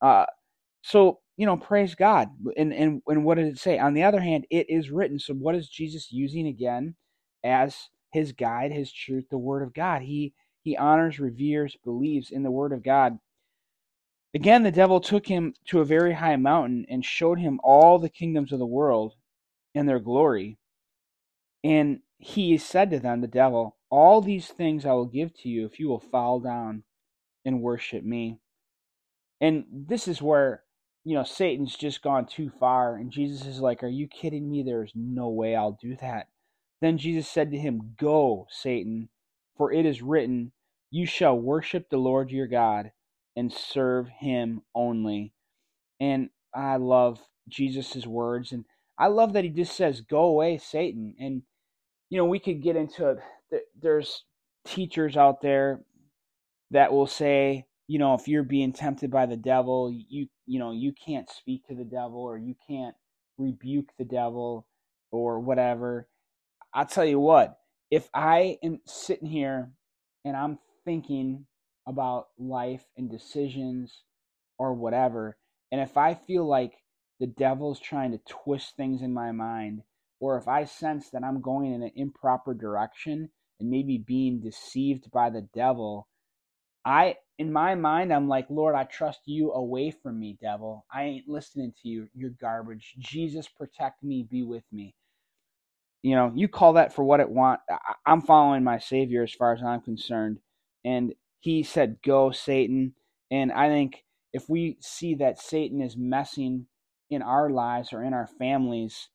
Uh, 0.00 0.26
so 0.82 1.20
you 1.36 1.46
know, 1.46 1.56
praise 1.56 1.94
God. 1.94 2.28
And 2.56 2.72
and 2.72 3.02
and 3.06 3.24
what 3.24 3.36
did 3.36 3.46
it 3.48 3.58
say? 3.58 3.78
On 3.78 3.94
the 3.94 4.04
other 4.04 4.20
hand, 4.20 4.46
it 4.50 4.66
is 4.68 4.90
written. 4.90 5.18
So 5.18 5.34
what 5.34 5.54
is 5.54 5.68
Jesus 5.68 6.12
using 6.12 6.46
again 6.46 6.94
as 7.42 7.88
his 8.12 8.32
guide, 8.32 8.72
his 8.72 8.92
truth, 8.92 9.24
the 9.30 9.38
word 9.38 9.62
of 9.62 9.74
God? 9.74 10.02
He 10.02 10.34
he 10.64 10.76
honors, 10.76 11.20
reveres, 11.20 11.76
believes 11.84 12.30
in 12.30 12.42
the 12.42 12.50
word 12.50 12.72
of 12.72 12.82
God. 12.82 13.18
Again, 14.34 14.64
the 14.64 14.72
devil 14.72 15.00
took 15.00 15.26
him 15.26 15.54
to 15.66 15.80
a 15.80 15.84
very 15.84 16.14
high 16.14 16.36
mountain 16.36 16.86
and 16.88 17.04
showed 17.04 17.38
him 17.38 17.60
all 17.62 17.98
the 17.98 18.08
kingdoms 18.08 18.52
of 18.52 18.58
the 18.58 18.66
world 18.66 19.14
and 19.74 19.88
their 19.88 20.00
glory. 20.00 20.58
And 21.62 22.00
he 22.18 22.58
said 22.58 22.90
to 22.90 22.98
them, 22.98 23.20
the 23.20 23.28
devil, 23.28 23.76
All 23.90 24.20
these 24.20 24.48
things 24.48 24.84
I 24.84 24.92
will 24.92 25.06
give 25.06 25.32
to 25.42 25.48
you 25.48 25.66
if 25.66 25.78
you 25.78 25.88
will 25.88 26.00
fall 26.00 26.40
down 26.40 26.82
and 27.44 27.62
worship 27.62 28.02
me. 28.02 28.38
And 29.40 29.64
this 29.70 30.08
is 30.08 30.20
where 30.20 30.64
you 31.04 31.14
know, 31.14 31.24
Satan's 31.24 31.76
just 31.76 32.02
gone 32.02 32.26
too 32.26 32.50
far. 32.58 32.96
And 32.96 33.10
Jesus 33.10 33.46
is 33.46 33.60
like, 33.60 33.82
Are 33.82 33.88
you 33.88 34.08
kidding 34.08 34.50
me? 34.50 34.62
There's 34.62 34.92
no 34.94 35.28
way 35.28 35.54
I'll 35.54 35.78
do 35.80 35.96
that. 36.00 36.28
Then 36.80 36.98
Jesus 36.98 37.28
said 37.28 37.50
to 37.50 37.58
him, 37.58 37.94
Go, 37.98 38.46
Satan, 38.50 39.10
for 39.56 39.70
it 39.72 39.86
is 39.86 40.02
written, 40.02 40.52
You 40.94 41.06
shall 41.06 41.36
worship 41.36 41.90
the 41.90 41.96
Lord 41.96 42.30
your 42.30 42.46
God 42.46 42.92
and 43.34 43.52
serve 43.52 44.06
him 44.06 44.62
only. 44.76 45.32
And 45.98 46.30
I 46.54 46.76
love 46.76 47.18
Jesus' 47.48 48.06
words. 48.06 48.52
And 48.52 48.64
I 48.96 49.08
love 49.08 49.32
that 49.32 49.42
he 49.42 49.50
just 49.50 49.76
says, 49.76 50.02
Go 50.02 50.20
away, 50.20 50.56
Satan. 50.56 51.16
And, 51.18 51.42
you 52.10 52.18
know, 52.18 52.26
we 52.26 52.38
could 52.38 52.62
get 52.62 52.76
into 52.76 53.08
it. 53.08 53.62
There's 53.82 54.22
teachers 54.64 55.16
out 55.16 55.42
there 55.42 55.80
that 56.70 56.92
will 56.92 57.08
say, 57.08 57.66
you 57.88 57.98
know, 57.98 58.14
if 58.14 58.28
you're 58.28 58.44
being 58.44 58.72
tempted 58.72 59.10
by 59.10 59.26
the 59.26 59.36
devil, 59.36 59.92
you 60.08 60.28
you 60.46 60.60
know, 60.60 60.70
you 60.70 60.92
can't 61.04 61.28
speak 61.28 61.66
to 61.66 61.74
the 61.74 61.82
devil 61.82 62.20
or 62.20 62.38
you 62.38 62.54
can't 62.68 62.94
rebuke 63.36 63.88
the 63.98 64.04
devil 64.04 64.68
or 65.10 65.40
whatever. 65.40 66.06
I'll 66.72 66.86
tell 66.86 67.04
you 67.04 67.18
what, 67.18 67.58
if 67.90 68.08
I 68.14 68.58
am 68.62 68.78
sitting 68.86 69.28
here 69.28 69.72
and 70.24 70.36
I'm 70.36 70.60
thinking 70.84 71.46
about 71.86 72.28
life 72.38 72.84
and 72.96 73.10
decisions 73.10 74.02
or 74.58 74.74
whatever, 74.74 75.36
and 75.72 75.80
if 75.80 75.96
I 75.96 76.14
feel 76.14 76.46
like 76.46 76.74
the 77.20 77.26
devil's 77.26 77.80
trying 77.80 78.12
to 78.12 78.20
twist 78.28 78.76
things 78.76 79.02
in 79.02 79.12
my 79.12 79.32
mind, 79.32 79.82
or 80.20 80.38
if 80.38 80.48
I 80.48 80.64
sense 80.64 81.10
that 81.10 81.24
I'm 81.24 81.40
going 81.40 81.72
in 81.72 81.82
an 81.82 81.92
improper 81.96 82.54
direction 82.54 83.30
and 83.60 83.70
maybe 83.70 83.98
being 83.98 84.40
deceived 84.40 85.10
by 85.10 85.30
the 85.30 85.46
devil, 85.54 86.08
I 86.84 87.16
in 87.38 87.52
my 87.52 87.74
mind 87.74 88.12
I'm 88.12 88.28
like, 88.28 88.46
Lord, 88.50 88.74
I 88.74 88.84
trust 88.84 89.20
you 89.26 89.52
away 89.52 89.90
from 89.90 90.18
me, 90.20 90.38
devil. 90.40 90.86
I 90.92 91.04
ain't 91.04 91.28
listening 91.28 91.72
to 91.82 91.88
you. 91.88 92.08
You're 92.14 92.30
garbage. 92.40 92.94
Jesus 92.98 93.48
protect 93.48 94.02
me, 94.02 94.26
be 94.30 94.42
with 94.42 94.64
me. 94.72 94.94
You 96.02 96.16
know, 96.16 96.32
you 96.34 96.48
call 96.48 96.74
that 96.74 96.92
for 96.92 97.02
what 97.02 97.20
it 97.20 97.30
want. 97.30 97.60
I'm 98.04 98.20
following 98.20 98.62
my 98.62 98.78
savior 98.78 99.22
as 99.22 99.32
far 99.32 99.54
as 99.54 99.62
I'm 99.62 99.80
concerned. 99.80 100.38
And 100.84 101.14
he 101.40 101.62
said, 101.62 101.98
"Go, 102.04 102.30
Satan." 102.30 102.94
And 103.30 103.52
I 103.52 103.68
think 103.68 104.04
if 104.32 104.48
we 104.48 104.76
see 104.80 105.14
that 105.16 105.40
Satan 105.40 105.80
is 105.80 105.96
messing 105.96 106.66
in 107.10 107.22
our 107.22 107.50
lives 107.50 107.92
or 107.92 108.02
in 108.02 108.14
our 108.14 108.28
families, 108.38 109.08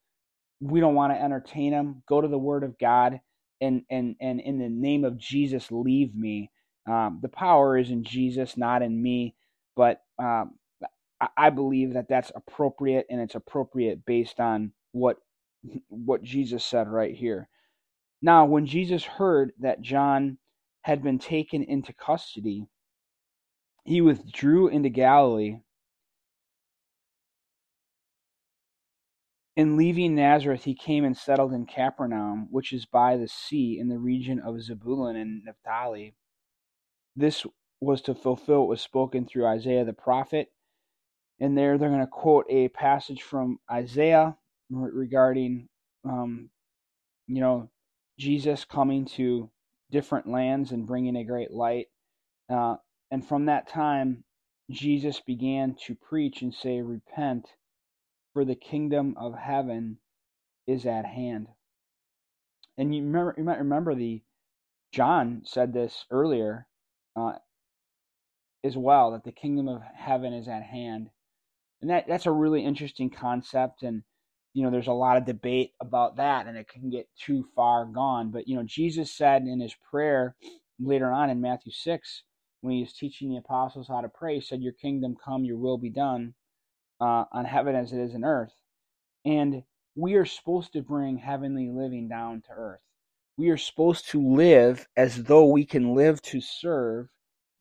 we 0.61 0.79
don't 0.79 0.95
want 0.95 1.13
to 1.13 1.21
entertain 1.21 1.73
him. 1.73 2.03
Go 2.07 2.21
to 2.21 2.27
the 2.27 2.37
word 2.37 2.63
of 2.63 2.79
God 2.79 3.19
and 3.61 3.83
and 3.89 4.15
and 4.21 4.39
in 4.39 4.59
the 4.59 4.69
name 4.69 5.03
of 5.05 5.17
Jesus 5.17 5.71
leave 5.71 6.15
me 6.15 6.51
um, 6.89 7.19
the 7.21 7.29
power 7.29 7.77
is 7.77 7.91
in 7.91 8.03
Jesus, 8.03 8.57
not 8.57 8.81
in 8.81 9.01
me. 9.01 9.35
But 9.75 10.01
um, 10.17 10.55
I 11.37 11.49
believe 11.49 11.93
that 11.93 12.09
that's 12.09 12.31
appropriate, 12.35 13.05
and 13.09 13.21
it's 13.21 13.35
appropriate 13.35 14.05
based 14.05 14.39
on 14.39 14.71
what 14.91 15.17
what 15.89 16.23
Jesus 16.23 16.65
said 16.65 16.87
right 16.87 17.15
here. 17.15 17.47
Now, 18.21 18.45
when 18.45 18.65
Jesus 18.65 19.03
heard 19.03 19.51
that 19.59 19.81
John 19.81 20.37
had 20.89 21.03
been 21.03 21.19
taken 21.19 21.63
into 21.63 21.93
custody, 21.93 22.67
he 23.85 24.01
withdrew 24.01 24.69
into 24.69 24.89
Galilee. 24.89 25.59
And 29.55 29.77
leaving 29.77 30.15
Nazareth, 30.15 30.63
he 30.63 30.75
came 30.75 31.05
and 31.05 31.15
settled 31.15 31.53
in 31.53 31.67
Capernaum, 31.67 32.47
which 32.49 32.73
is 32.73 32.87
by 32.87 33.17
the 33.17 33.27
sea 33.27 33.77
in 33.79 33.89
the 33.89 33.99
region 33.99 34.39
of 34.39 34.61
Zebulun 34.63 35.15
and 35.15 35.43
Naphtali 35.45 36.15
this 37.15 37.45
was 37.81 38.01
to 38.03 38.15
fulfill 38.15 38.61
what 38.61 38.69
was 38.69 38.81
spoken 38.81 39.25
through 39.27 39.47
Isaiah 39.47 39.85
the 39.85 39.93
prophet. 39.93 40.49
And 41.39 41.57
there 41.57 41.77
they're 41.77 41.89
going 41.89 42.01
to 42.01 42.07
quote 42.07 42.45
a 42.49 42.69
passage 42.69 43.23
from 43.23 43.59
Isaiah 43.71 44.37
regarding, 44.71 45.69
um, 46.05 46.49
you 47.27 47.41
know, 47.41 47.69
Jesus 48.17 48.65
coming 48.65 49.05
to 49.17 49.51
different 49.91 50.27
lands 50.27 50.71
and 50.71 50.87
bringing 50.87 51.15
a 51.15 51.23
great 51.23 51.51
light. 51.51 51.87
Uh, 52.49 52.75
and 53.11 53.25
from 53.25 53.45
that 53.45 53.67
time, 53.67 54.23
Jesus 54.69 55.19
began 55.19 55.75
to 55.85 55.95
preach 55.95 56.41
and 56.41 56.53
say, 56.53 56.81
Repent, 56.81 57.47
for 58.33 58.45
the 58.45 58.55
kingdom 58.55 59.15
of 59.17 59.35
heaven 59.35 59.97
is 60.67 60.85
at 60.85 61.05
hand. 61.05 61.47
And 62.77 62.93
you 62.93 63.03
remember, 63.03 63.35
you 63.37 63.43
might 63.43 63.57
remember 63.57 63.95
the 63.95 64.21
John 64.91 65.41
said 65.45 65.73
this 65.73 66.05
earlier 66.09 66.67
uh, 67.15 67.33
as 68.63 68.77
well 68.77 69.11
that 69.11 69.23
the 69.23 69.31
kingdom 69.31 69.67
of 69.67 69.81
heaven 69.95 70.33
is 70.33 70.47
at 70.47 70.63
hand, 70.63 71.09
and 71.81 71.89
that 71.89 72.07
that's 72.07 72.25
a 72.25 72.31
really 72.31 72.63
interesting 72.63 73.09
concept. 73.09 73.83
And 73.83 74.03
you 74.53 74.63
know, 74.63 74.71
there's 74.71 74.87
a 74.87 74.93
lot 74.93 75.17
of 75.17 75.25
debate 75.25 75.73
about 75.81 76.17
that, 76.17 76.47
and 76.47 76.57
it 76.57 76.67
can 76.69 76.89
get 76.89 77.07
too 77.19 77.45
far 77.55 77.85
gone. 77.85 78.31
But 78.31 78.47
you 78.47 78.55
know, 78.55 78.63
Jesus 78.65 79.11
said 79.11 79.43
in 79.43 79.59
his 79.61 79.75
prayer 79.91 80.35
later 80.79 81.11
on 81.11 81.29
in 81.29 81.41
Matthew 81.41 81.71
six 81.73 82.23
when 82.61 82.75
he 82.75 82.81
was 82.81 82.93
teaching 82.93 83.31
the 83.31 83.37
apostles 83.37 83.87
how 83.89 84.01
to 84.01 84.09
pray, 84.09 84.35
he 84.35 84.41
said, 84.41 84.61
"Your 84.61 84.73
kingdom 84.73 85.15
come, 85.23 85.45
your 85.45 85.57
will 85.57 85.77
be 85.77 85.91
done 85.91 86.35
uh, 87.01 87.25
on 87.31 87.45
heaven 87.45 87.75
as 87.75 87.93
it 87.93 87.99
is 87.99 88.15
in 88.15 88.25
earth." 88.25 88.53
And 89.25 89.63
we 89.95 90.15
are 90.15 90.25
supposed 90.25 90.73
to 90.73 90.81
bring 90.83 91.17
heavenly 91.17 91.69
living 91.69 92.09
down 92.09 92.41
to 92.43 92.51
earth 92.55 92.81
we 93.37 93.49
are 93.49 93.57
supposed 93.57 94.09
to 94.09 94.21
live 94.21 94.87
as 94.95 95.23
though 95.23 95.45
we 95.45 95.65
can 95.65 95.95
live 95.95 96.21
to 96.21 96.39
serve 96.41 97.07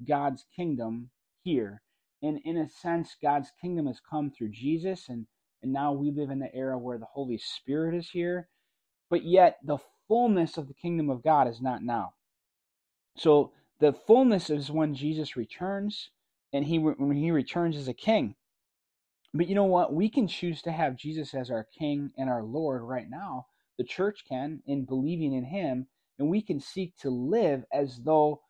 God's 0.07 0.45
kingdom 0.55 1.11
here. 1.45 1.83
And 2.23 2.39
in 2.45 2.59
a 2.59 2.69
sense, 2.69 3.17
God's 3.23 3.51
kingdom 3.61 3.87
has 3.87 4.01
come 4.01 4.31
through 4.31 4.51
Jesus, 4.51 5.09
and, 5.09 5.27
and 5.63 5.73
now 5.73 5.93
we 5.93 6.11
live 6.11 6.31
in 6.31 6.39
the 6.39 6.55
era 6.55 6.79
where 6.79 6.99
the 6.99 7.07
Holy 7.07 7.39
Spirit 7.39 7.95
is 7.95 8.11
here. 8.11 8.49
But 9.11 9.25
yet, 9.25 9.59
the 9.65 9.79
fullness 10.07 10.57
of 10.57 10.69
the 10.69 10.75
kingdom 10.75 11.11
of 11.11 11.23
God 11.23 11.49
is 11.49 11.61
not 11.61 11.83
now. 11.83 12.15
So, 13.17 13.53
the 13.81 13.93
fullness 13.93 14.51
is 14.51 14.71
when 14.71 14.95
Jesus 14.95 15.37
returns, 15.37 16.11
and 16.53 16.65
he 16.65 16.79
when 16.79 17.17
he 17.17 17.31
returns 17.31 17.77
as 17.77 17.89
a 17.89 17.95
king. 17.95 18.35
But 19.33 19.49
you 19.49 19.55
know 19.55 19.65
what? 19.65 19.93
We 19.93 20.09
can 20.09 20.27
choose 20.27 20.63
to 20.63 20.73
have 20.73 20.97
Jesus 20.97 21.35
as 21.35 21.51
our 21.51 21.65
king 21.65 22.11
and 22.17 22.29
our 22.29 22.43
Lord 22.43 22.83
right 22.83 23.09
now 23.09 23.47
the 23.79 23.85
church 23.85 24.25
can 24.29 24.61
in 24.67 24.85
believing 24.85 25.33
in 25.33 25.45
him 25.45 25.87
and 26.19 26.29
we 26.29 26.43
can 26.43 26.61
seek 26.61 26.97
to 26.99 27.11
live 27.11 27.65
as 27.73 28.01
though 28.05 28.43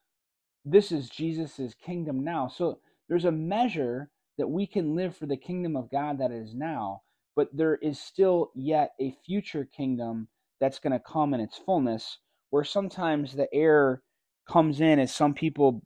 this 0.64 0.90
is 0.90 1.10
Jesus' 1.10 1.74
kingdom 1.74 2.24
now. 2.24 2.48
So 2.48 2.80
there's 3.08 3.26
a 3.26 3.32
measure 3.32 4.10
that 4.38 4.48
we 4.48 4.66
can 4.66 4.96
live 4.96 5.16
for 5.16 5.26
the 5.26 5.36
kingdom 5.36 5.76
of 5.76 5.90
God 5.90 6.18
that 6.18 6.32
is 6.32 6.54
now, 6.54 7.02
but 7.36 7.48
there 7.52 7.76
is 7.76 8.00
still 8.00 8.50
yet 8.54 8.92
a 9.00 9.16
future 9.26 9.64
kingdom 9.64 10.28
that's 10.60 10.78
going 10.78 10.92
to 10.92 11.00
come 11.00 11.34
in 11.34 11.40
its 11.40 11.58
fullness, 11.58 12.18
where 12.50 12.64
sometimes 12.64 13.34
the 13.34 13.52
error 13.52 14.02
comes 14.48 14.80
in 14.80 14.98
as 14.98 15.14
some 15.14 15.34
people 15.34 15.82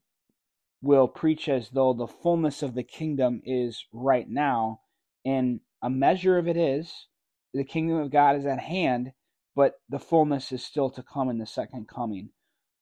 will 0.83 1.09
preach 1.09 1.49
as 1.49 1.71
though 1.71 1.93
the 1.93 2.07
fullness 2.07 2.63
of 2.63 2.75
the 2.75 2.83
kingdom 2.83 3.41
is 3.45 3.87
right 3.93 4.29
now, 4.29 4.81
and 5.25 5.61
a 5.83 5.91
measure 5.91 6.39
of 6.39 6.49
it 6.49 6.57
is 6.57 7.07
the 7.55 7.65
kingdom 7.65 7.99
of 7.99 8.11
God 8.11 8.37
is 8.37 8.47
at 8.47 8.61
hand, 8.61 9.13
but 9.55 9.81
the 9.89 9.99
fullness 9.99 10.53
is 10.53 10.65
still 10.65 10.91
to 10.91 11.03
come 11.03 11.29
in 11.29 11.39
the 11.39 11.47
second 11.47 11.89
coming. 11.89 12.31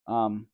Um, 0.06 0.46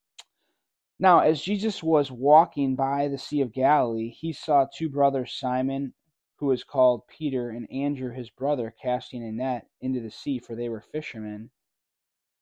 now, 0.99 1.21
as 1.21 1.43
Jesus 1.43 1.83
was 1.83 2.11
walking 2.11 2.75
by 2.75 3.09
the 3.09 3.19
Sea 3.19 3.43
of 3.43 3.53
Galilee, 3.53 4.11
he 4.11 4.33
saw 4.33 4.67
two 4.67 4.89
brothers, 4.89 5.33
Simon, 5.33 5.93
who 6.37 6.47
was 6.47 6.65
called 6.65 7.07
Peter, 7.09 7.51
and 7.51 7.71
Andrew 7.71 8.13
his 8.13 8.31
brother, 8.31 8.75
casting 8.83 9.23
a 9.23 9.33
net 9.33 9.69
into 9.81 10.01
the 10.01 10.11
sea, 10.11 10.39
for 10.39 10.55
they 10.55 10.69
were 10.69 10.81
fishermen. 10.81 11.51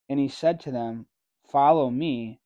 And 0.08 0.20
he 0.20 0.28
said 0.28 0.60
to 0.60 0.70
them, 0.70 1.06
Follow 1.50 1.90
me, 1.90 2.40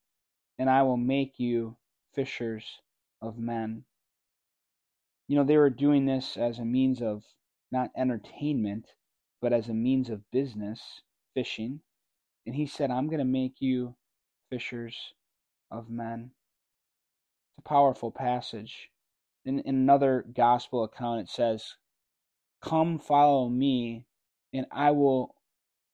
and 0.59 0.71
I 0.71 0.83
will 0.83 0.97
make 0.97 1.39
you 1.39 1.77
fishers 2.15 2.81
of 3.21 3.39
men. 3.39 3.85
You 5.27 5.37
know, 5.37 5.45
they 5.45 5.59
were 5.59 5.71
doing 5.71 6.07
this 6.07 6.37
as 6.37 6.59
a 6.59 6.65
means 6.65 7.03
of 7.03 7.25
not 7.71 7.91
entertainment, 7.97 8.87
but 9.41 9.53
as 9.53 9.69
a 9.69 9.75
means 9.75 10.09
of 10.09 10.31
business 10.31 11.03
fishing, 11.35 11.81
and 12.47 12.55
he 12.55 12.67
said, 12.67 12.91
I'm 12.91 13.09
going 13.09 13.19
to 13.19 13.25
make 13.25 13.61
you 13.61 13.95
fishers 14.49 15.13
of 15.71 15.91
men. 15.91 16.31
It's 17.51 17.65
a 17.65 17.69
powerful 17.69 18.11
passage. 18.11 18.91
In, 19.45 19.61
in 19.61 19.75
another 19.77 20.25
gospel 20.35 20.85
account, 20.85 21.21
it 21.21 21.29
says, 21.29 21.77
Come 22.63 22.99
follow 22.99 23.49
me, 23.49 24.05
and 24.53 24.67
I 24.71 24.91
will 24.91 25.35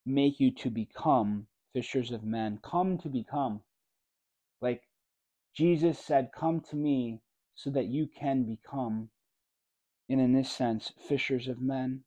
make 0.06 0.40
you 0.40 0.50
to 0.52 0.70
become 0.70 1.46
fishers 1.72 2.10
of 2.10 2.24
men. 2.24 2.58
Come 2.62 2.98
to 2.98 3.08
become. 3.08 3.60
Like 4.60 4.82
Jesus 5.54 5.98
said, 5.98 6.30
Come 6.34 6.60
to 6.70 6.76
me 6.76 7.20
so 7.54 7.70
that 7.70 7.86
you 7.86 8.06
can 8.06 8.44
become, 8.44 9.10
and 10.08 10.20
in 10.20 10.32
this 10.32 10.50
sense, 10.50 10.92
fishers 11.08 11.48
of 11.48 11.60
men. 11.60 12.02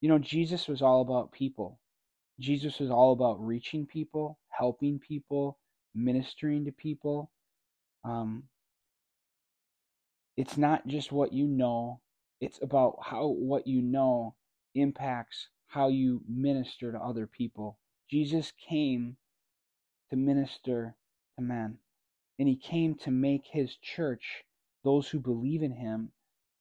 You 0.00 0.08
know, 0.08 0.18
Jesus 0.18 0.68
was 0.68 0.80
all 0.80 1.00
about 1.00 1.32
people. 1.32 1.80
Jesus 2.38 2.78
was 2.78 2.90
all 2.90 3.12
about 3.12 3.44
reaching 3.44 3.84
people, 3.86 4.38
helping 4.50 5.00
people, 5.00 5.58
ministering 5.94 6.64
to 6.64 6.72
people. 6.72 7.30
Um, 8.04 8.44
it's 10.36 10.56
not 10.56 10.86
just 10.86 11.10
what 11.12 11.32
you 11.32 11.46
know, 11.46 12.00
it's 12.40 12.60
about 12.62 12.98
how 13.02 13.26
what 13.26 13.66
you 13.66 13.82
know 13.82 14.34
impacts 14.74 15.48
how 15.66 15.88
you 15.88 16.22
minister 16.28 16.92
to 16.92 16.98
other 16.98 17.26
people. 17.26 17.78
Jesus 18.10 18.52
came 18.52 19.16
to 20.10 20.16
minister 20.16 20.96
to 21.36 21.44
men. 21.44 21.78
And 22.38 22.48
he 22.48 22.56
came 22.56 22.94
to 22.96 23.10
make 23.10 23.46
his 23.46 23.76
church, 23.76 24.44
those 24.84 25.08
who 25.08 25.18
believe 25.18 25.62
in 25.62 25.72
him, 25.72 26.12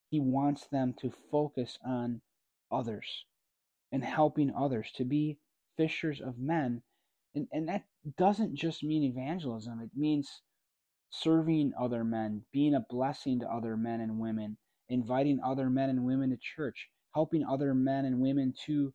he 0.10 0.20
wants 0.20 0.68
them 0.68 0.94
to 1.02 1.14
focus 1.32 1.78
on 1.86 2.22
others 2.72 3.26
and 3.92 4.04
helping 4.04 4.54
others, 4.54 4.92
to 4.96 5.06
be 5.06 5.38
fishers 5.78 6.20
of 6.20 6.40
men. 6.40 6.82
And, 7.36 7.48
and 7.52 7.68
that 7.70 7.86
doesn't 8.18 8.56
just 8.56 8.84
mean 8.84 9.04
evangelism, 9.04 9.82
it 9.82 9.92
means 9.96 10.42
serving 11.12 11.74
other 11.80 12.04
men, 12.04 12.44
being 12.54 12.76
a 12.76 12.86
blessing 12.90 13.40
to 13.42 13.48
other 13.52 13.78
men 13.78 14.02
and 14.02 14.20
women, 14.20 14.58
inviting 14.90 15.40
other 15.46 15.70
men 15.70 15.90
and 15.90 16.06
women 16.06 16.30
to 16.32 16.38
church, 16.38 16.90
helping 17.14 17.46
other 17.46 17.74
men 17.76 18.06
and 18.06 18.22
women 18.22 18.54
to 18.66 18.94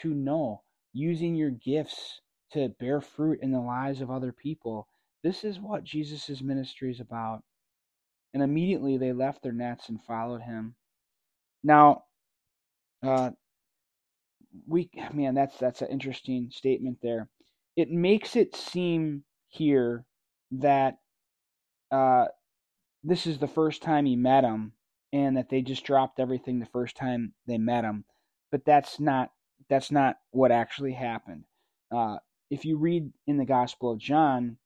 to 0.00 0.14
know, 0.14 0.62
using 0.92 1.34
your 1.36 1.50
gifts 1.50 2.20
to 2.52 2.68
bear 2.80 3.00
fruit 3.00 3.40
in 3.42 3.52
the 3.52 3.60
lives 3.60 4.00
of 4.00 4.10
other 4.10 4.32
people. 4.32 4.88
This 5.22 5.44
is 5.44 5.60
what 5.60 5.84
Jesus' 5.84 6.42
ministry 6.42 6.90
is 6.90 7.00
about. 7.00 7.42
And 8.34 8.42
immediately 8.42 8.98
they 8.98 9.12
left 9.12 9.42
their 9.42 9.52
nets 9.52 9.88
and 9.88 10.02
followed 10.04 10.42
him. 10.42 10.76
Now, 11.64 12.04
uh, 13.02 13.30
we 14.66 14.90
man, 15.14 15.34
that's 15.34 15.58
that's 15.58 15.82
an 15.82 15.88
interesting 15.88 16.50
statement 16.52 16.98
there. 17.02 17.28
It 17.76 17.90
makes 17.90 18.36
it 18.36 18.56
seem 18.56 19.24
here 19.48 20.06
that 20.50 20.98
uh, 21.90 22.26
this 23.04 23.26
is 23.26 23.38
the 23.38 23.48
first 23.48 23.82
time 23.82 24.06
he 24.06 24.16
met 24.16 24.44
him, 24.44 24.72
and 25.12 25.36
that 25.36 25.50
they 25.50 25.62
just 25.62 25.84
dropped 25.84 26.18
everything 26.18 26.58
the 26.58 26.66
first 26.66 26.96
time 26.96 27.34
they 27.46 27.58
met 27.58 27.84
him. 27.84 28.04
But 28.50 28.64
that's 28.64 28.98
not 28.98 29.30
that's 29.68 29.90
not 29.90 30.16
what 30.30 30.52
actually 30.52 30.92
happened. 30.92 31.44
Uh, 31.94 32.18
if 32.50 32.64
you 32.64 32.76
read 32.78 33.12
in 33.26 33.36
the 33.36 33.44
Gospel 33.44 33.90
of 33.92 33.98
John, 33.98 34.58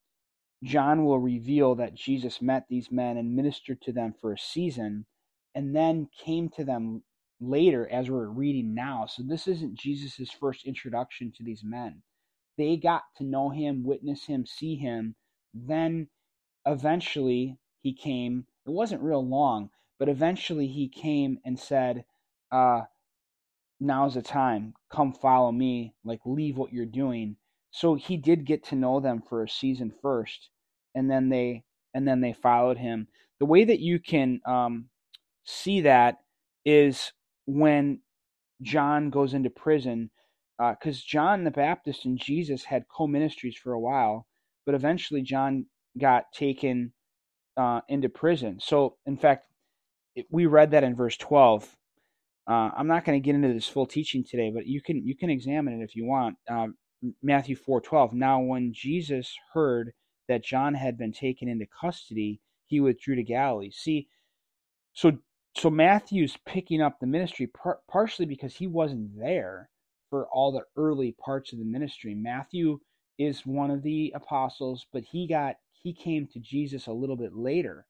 John 0.63 1.05
will 1.05 1.19
reveal 1.19 1.75
that 1.77 1.95
Jesus 1.95 2.43
met 2.43 2.67
these 2.69 2.91
men 2.91 3.17
and 3.17 3.35
ministered 3.35 3.81
to 3.83 3.93
them 3.93 4.15
for 4.21 4.33
a 4.33 4.39
season, 4.39 5.07
and 5.55 5.75
then 5.75 6.09
came 6.25 6.49
to 6.51 6.65
them 6.65 7.03
later 7.41 7.89
as 7.91 8.11
we're 8.11 8.27
reading 8.27 8.75
now. 8.75 9.07
So 9.07 9.23
this 9.23 9.49
isn't 9.49 9.79
Jesus' 9.79 10.31
first 10.31 10.67
introduction 10.67 11.33
to 11.37 11.43
these 11.43 11.63
men. 11.65 12.03
They 12.61 12.77
got 12.77 13.05
to 13.17 13.25
know 13.25 13.49
him, 13.49 13.85
witness 13.85 14.27
him, 14.27 14.45
see 14.45 14.77
him. 14.77 15.15
Then 15.55 16.09
eventually 16.67 17.57
he 17.81 17.95
came. 17.95 18.45
It 18.67 18.71
wasn't 18.71 19.01
real 19.01 19.27
long, 19.27 19.71
but 19.99 20.11
eventually 20.11 20.67
he 20.67 20.87
came 20.87 21.39
and 21.43 21.59
said, 21.59 22.05
uh, 22.53 22.83
Now's 23.81 24.13
the 24.13 24.21
time. 24.21 24.75
Come 24.91 25.15
follow 25.15 25.51
me. 25.51 25.95
Like, 26.05 26.21
leave 26.27 26.59
what 26.59 26.71
you're 26.71 26.85
doing. 26.85 27.37
So 27.71 27.95
he 27.95 28.19
did 28.19 28.45
get 28.45 28.63
to 28.65 28.77
know 28.77 29.01
them 29.01 29.23
for 29.27 29.43
a 29.43 29.49
season 29.49 29.91
first, 30.03 30.51
and 30.95 31.11
then 31.11 31.31
they 31.31 31.65
and 31.95 32.07
then 32.07 32.21
they 32.21 32.35
followed 32.35 32.77
him. 32.77 33.09
The 33.39 33.47
way 33.47 33.65
that 33.65 33.81
you 33.81 33.99
can 34.01 34.43
um, 34.45 34.91
see 35.45 35.81
that 35.81 36.19
is 36.67 37.15
when 37.47 38.03
John 38.61 39.09
goes 39.09 39.33
into 39.33 39.49
prison, 39.49 40.11
because 40.61 40.99
uh, 40.99 41.07
John 41.07 41.45
the 41.45 41.51
Baptist 41.51 42.05
and 42.05 42.19
Jesus 42.19 42.65
had 42.65 42.85
co 42.95 43.07
ministries 43.07 43.57
for 43.57 43.73
a 43.73 43.81
while, 43.81 44.27
but 44.67 44.75
eventually 44.75 45.23
John 45.23 45.67
got 45.99 46.33
taken 46.33 46.93
uh, 47.57 47.81
into 47.89 48.11
prison. 48.11 48.59
So, 48.61 48.97
in 49.07 49.17
fact, 49.17 49.47
we 50.31 50.45
read 50.47 50.73
that 50.73 50.85
in 50.85 50.95
verse 50.95 51.17
12. 51.17 51.77
Uh, 52.47 52.71
I'm 52.77 52.89
not 52.89 53.05
going 53.05 53.21
to 53.21 53.25
get 53.25 53.35
into 53.35 53.53
this 53.55 53.69
full 53.69 53.87
teaching 53.87 54.23
today, 54.23 54.51
but 54.55 54.67
you 54.67 54.83
can 54.83 55.07
you 55.07 55.17
can 55.17 55.31
examine 55.31 55.81
it 55.81 55.85
if 55.85 55.97
you 55.97 56.05
want. 56.05 56.37
Uh, 56.51 56.69
Matthew 57.23 57.57
4:12. 57.57 58.13
Now, 58.13 58.41
when 58.41 58.75
Jesus 58.75 59.35
heard 59.55 59.93
that 60.29 60.45
John 60.45 60.75
had 60.75 60.99
been 60.99 61.13
taken 61.13 61.49
into 61.49 61.67
custody, 61.81 62.41
he 62.67 62.81
withdrew 62.81 63.15
to 63.17 63.23
Galilee. 63.23 63.71
See, 63.71 64.09
so 64.93 65.19
so 65.57 65.71
Matthew's 65.71 66.37
picking 66.45 66.83
up 66.83 67.01
the 67.01 67.07
ministry 67.07 67.47
par- 67.47 67.81
partially 67.89 68.27
because 68.27 68.57
he 68.57 68.67
wasn't 68.67 69.19
there 69.19 69.70
for 70.11 70.27
all 70.29 70.53
the 70.53 70.65
early 70.77 71.13
parts 71.25 71.53
of 71.55 71.61
the 71.61 71.67
ministry. 71.67 72.15
Matthew 72.15 72.81
is 73.19 73.47
one 73.47 73.71
of 73.73 73.83
the 73.85 74.13
apostles, 74.17 74.87
but 74.93 75.05
he 75.05 75.29
got 75.29 75.57
he 75.73 75.95
came 75.95 76.29
to 76.29 76.41
Jesus 76.41 76.89
a 76.89 76.93
little 76.93 77.17
bit 77.17 77.35
later. 77.37 77.87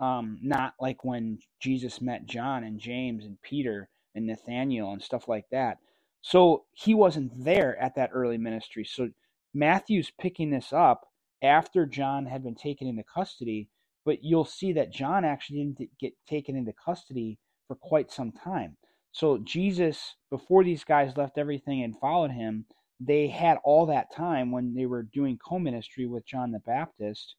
Um, 0.00 0.38
not 0.42 0.74
like 0.80 1.04
when 1.04 1.40
Jesus 1.60 2.02
met 2.02 2.26
John 2.26 2.64
and 2.64 2.80
James 2.80 3.24
and 3.24 3.40
Peter 3.42 3.90
and 4.14 4.26
Nathaniel 4.26 4.92
and 4.92 5.02
stuff 5.02 5.28
like 5.28 5.46
that. 5.52 5.78
So 6.22 6.64
he 6.72 6.94
wasn't 6.94 7.44
there 7.44 7.78
at 7.82 7.96
that 7.96 8.10
early 8.14 8.38
ministry. 8.38 8.84
So 8.84 9.10
Matthew's 9.54 10.12
picking 10.20 10.50
this 10.50 10.72
up 10.72 11.06
after 11.42 11.86
John 11.86 12.26
had 12.26 12.44
been 12.44 12.56
taken 12.56 12.88
into 12.88 13.04
custody 13.04 13.68
but 14.06 14.24
you'll 14.24 14.46
see 14.46 14.74
that 14.74 14.92
John 14.92 15.24
actually 15.24 15.60
didn't 15.60 15.90
get 16.00 16.14
taken 16.28 16.56
into 16.56 16.74
custody 16.84 17.38
for 17.68 17.76
quite 17.76 18.12
some 18.12 18.32
time. 18.32 18.76
So 19.18 19.38
Jesus, 19.38 20.14
before 20.30 20.62
these 20.62 20.84
guys 20.84 21.16
left 21.16 21.38
everything 21.38 21.82
and 21.82 21.98
followed 21.98 22.30
him, 22.30 22.64
they 23.00 23.26
had 23.26 23.58
all 23.64 23.84
that 23.86 24.14
time 24.14 24.52
when 24.52 24.74
they 24.74 24.86
were 24.86 25.02
doing 25.02 25.36
co-ministry 25.44 26.06
with 26.06 26.24
John 26.24 26.52
the 26.52 26.60
Baptist 26.60 27.34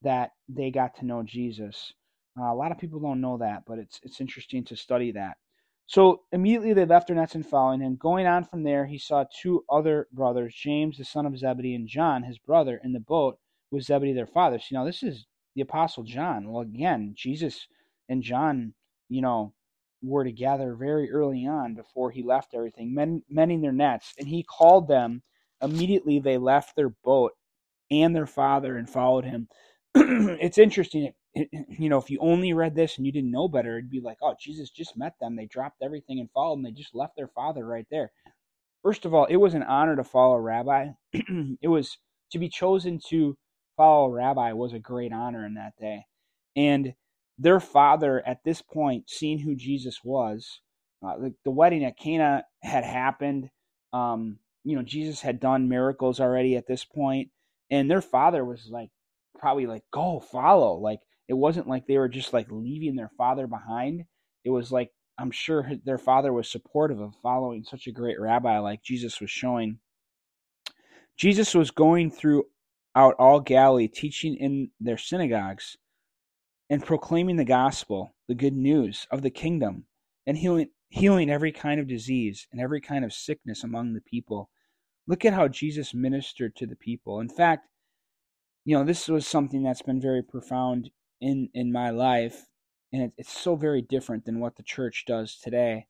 that 0.00 0.30
they 0.48 0.70
got 0.70 0.96
to 0.96 1.04
know 1.04 1.22
Jesus. 1.22 1.92
Uh, 2.40 2.44
a 2.44 2.54
lot 2.54 2.72
of 2.72 2.78
people 2.78 3.00
don't 3.00 3.20
know 3.20 3.36
that, 3.36 3.64
but 3.66 3.78
it's 3.78 4.00
it's 4.02 4.22
interesting 4.22 4.64
to 4.64 4.76
study 4.76 5.12
that. 5.12 5.36
So 5.84 6.22
immediately 6.32 6.72
they 6.72 6.86
left 6.86 7.08
their 7.08 7.16
nets 7.16 7.34
and 7.34 7.46
following 7.46 7.82
him. 7.82 7.96
Going 7.96 8.26
on 8.26 8.44
from 8.44 8.62
there, 8.62 8.86
he 8.86 8.96
saw 8.96 9.26
two 9.42 9.62
other 9.68 10.08
brothers, 10.14 10.54
James 10.54 10.96
the 10.96 11.04
son 11.04 11.26
of 11.26 11.36
Zebedee 11.36 11.74
and 11.74 11.86
John 11.86 12.22
his 12.22 12.38
brother, 12.38 12.80
in 12.82 12.94
the 12.94 13.00
boat 13.00 13.38
with 13.70 13.84
Zebedee 13.84 14.14
their 14.14 14.26
father. 14.26 14.58
See, 14.58 14.74
now 14.74 14.86
this 14.86 15.02
is 15.02 15.26
the 15.54 15.60
apostle 15.60 16.02
John. 16.02 16.50
Well, 16.50 16.62
again, 16.62 17.12
Jesus 17.14 17.66
and 18.08 18.22
John, 18.22 18.72
you 19.10 19.20
know, 19.20 19.52
were 20.02 20.24
together 20.24 20.74
very 20.74 21.10
early 21.10 21.46
on 21.46 21.74
before 21.74 22.10
he 22.10 22.22
left 22.22 22.54
everything, 22.54 22.94
men, 22.94 23.22
mending 23.28 23.60
their 23.60 23.72
nets, 23.72 24.14
and 24.18 24.28
he 24.28 24.42
called 24.42 24.88
them. 24.88 25.22
Immediately, 25.62 26.20
they 26.20 26.38
left 26.38 26.74
their 26.74 26.88
boat 27.04 27.32
and 27.90 28.14
their 28.14 28.26
father 28.26 28.76
and 28.76 28.88
followed 28.88 29.24
him. 29.24 29.48
it's 29.94 30.58
interesting, 30.58 31.12
it, 31.34 31.48
you 31.68 31.88
know, 31.88 31.98
if 31.98 32.10
you 32.10 32.18
only 32.20 32.52
read 32.52 32.74
this 32.74 32.96
and 32.96 33.06
you 33.06 33.12
didn't 33.12 33.30
know 33.30 33.48
better, 33.48 33.76
it'd 33.76 33.90
be 33.90 34.00
like, 34.00 34.18
oh, 34.22 34.34
Jesus 34.40 34.70
just 34.70 34.96
met 34.96 35.14
them. 35.20 35.36
They 35.36 35.46
dropped 35.46 35.82
everything 35.82 36.20
and 36.20 36.30
followed 36.30 36.54
him. 36.54 36.62
They 36.62 36.70
just 36.70 36.94
left 36.94 37.16
their 37.16 37.28
father 37.28 37.66
right 37.66 37.86
there. 37.90 38.12
First 38.82 39.04
of 39.04 39.12
all, 39.12 39.26
it 39.26 39.36
was 39.36 39.54
an 39.54 39.62
honor 39.62 39.96
to 39.96 40.04
follow 40.04 40.34
a 40.34 40.40
rabbi. 40.40 40.88
it 41.12 41.68
was 41.68 41.98
to 42.32 42.38
be 42.38 42.48
chosen 42.48 43.00
to 43.08 43.36
follow 43.76 44.06
a 44.06 44.10
rabbi 44.10 44.52
was 44.52 44.72
a 44.72 44.78
great 44.78 45.12
honor 45.12 45.44
in 45.44 45.54
that 45.54 45.72
day. 45.78 46.04
And 46.56 46.94
their 47.40 47.58
father, 47.58 48.22
at 48.26 48.44
this 48.44 48.60
point, 48.60 49.08
seeing 49.08 49.38
who 49.38 49.56
Jesus 49.56 50.00
was, 50.04 50.60
uh, 51.02 51.16
the, 51.44 51.50
wedding 51.50 51.84
at 51.84 51.98
Cana 51.98 52.44
had 52.62 52.84
happened. 52.84 53.48
Um, 53.94 54.38
you 54.62 54.76
know, 54.76 54.82
Jesus 54.82 55.22
had 55.22 55.40
done 55.40 55.68
miracles 55.68 56.20
already 56.20 56.56
at 56.56 56.66
this 56.66 56.84
point, 56.84 57.30
and 57.70 57.90
their 57.90 58.02
father 58.02 58.44
was 58.44 58.68
like, 58.70 58.90
probably 59.38 59.66
like, 59.66 59.82
go 59.90 60.20
follow. 60.20 60.76
Like, 60.76 61.00
it 61.28 61.34
wasn't 61.34 61.66
like 61.66 61.86
they 61.86 61.96
were 61.96 62.10
just 62.10 62.34
like 62.34 62.48
leaving 62.50 62.94
their 62.94 63.10
father 63.16 63.46
behind. 63.46 64.04
It 64.44 64.50
was 64.50 64.70
like, 64.70 64.90
I'm 65.18 65.30
sure 65.30 65.70
their 65.84 65.98
father 65.98 66.34
was 66.34 66.50
supportive 66.50 67.00
of 67.00 67.14
following 67.22 67.64
such 67.64 67.86
a 67.86 67.92
great 67.92 68.20
rabbi 68.20 68.58
like 68.58 68.82
Jesus 68.82 69.18
was 69.18 69.30
showing. 69.30 69.78
Jesus 71.16 71.54
was 71.54 71.70
going 71.70 72.10
throughout 72.10 73.14
all 73.18 73.40
Galilee, 73.40 73.88
teaching 73.88 74.36
in 74.36 74.70
their 74.78 74.98
synagogues 74.98 75.78
and 76.70 76.86
proclaiming 76.86 77.36
the 77.36 77.44
gospel, 77.44 78.14
the 78.28 78.34
good 78.34 78.54
news 78.54 79.06
of 79.10 79.22
the 79.22 79.30
kingdom, 79.30 79.84
and 80.26 80.38
healing, 80.38 80.68
healing 80.88 81.28
every 81.28 81.50
kind 81.50 81.80
of 81.80 81.88
disease 81.88 82.46
and 82.52 82.60
every 82.60 82.80
kind 82.80 83.04
of 83.04 83.12
sickness 83.12 83.64
among 83.64 83.92
the 83.92 84.00
people. 84.00 84.48
Look 85.08 85.24
at 85.24 85.34
how 85.34 85.48
Jesus 85.48 85.92
ministered 85.92 86.54
to 86.56 86.66
the 86.66 86.76
people. 86.76 87.18
In 87.18 87.28
fact, 87.28 87.66
you 88.64 88.78
know, 88.78 88.84
this 88.84 89.08
was 89.08 89.26
something 89.26 89.64
that's 89.64 89.82
been 89.82 90.00
very 90.00 90.22
profound 90.22 90.90
in, 91.20 91.48
in 91.54 91.72
my 91.72 91.90
life, 91.90 92.46
and 92.92 93.02
it, 93.02 93.12
it's 93.18 93.36
so 93.36 93.56
very 93.56 93.82
different 93.82 94.24
than 94.24 94.38
what 94.38 94.56
the 94.56 94.62
church 94.62 95.04
does 95.06 95.38
today. 95.42 95.86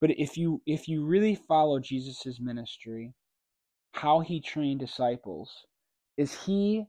But 0.00 0.10
if 0.18 0.36
you 0.36 0.60
if 0.66 0.88
you 0.88 1.06
really 1.06 1.34
follow 1.34 1.78
Jesus' 1.78 2.38
ministry, 2.40 3.14
how 3.92 4.20
he 4.20 4.40
trained 4.40 4.80
disciples, 4.80 5.64
is 6.18 6.44
he 6.44 6.84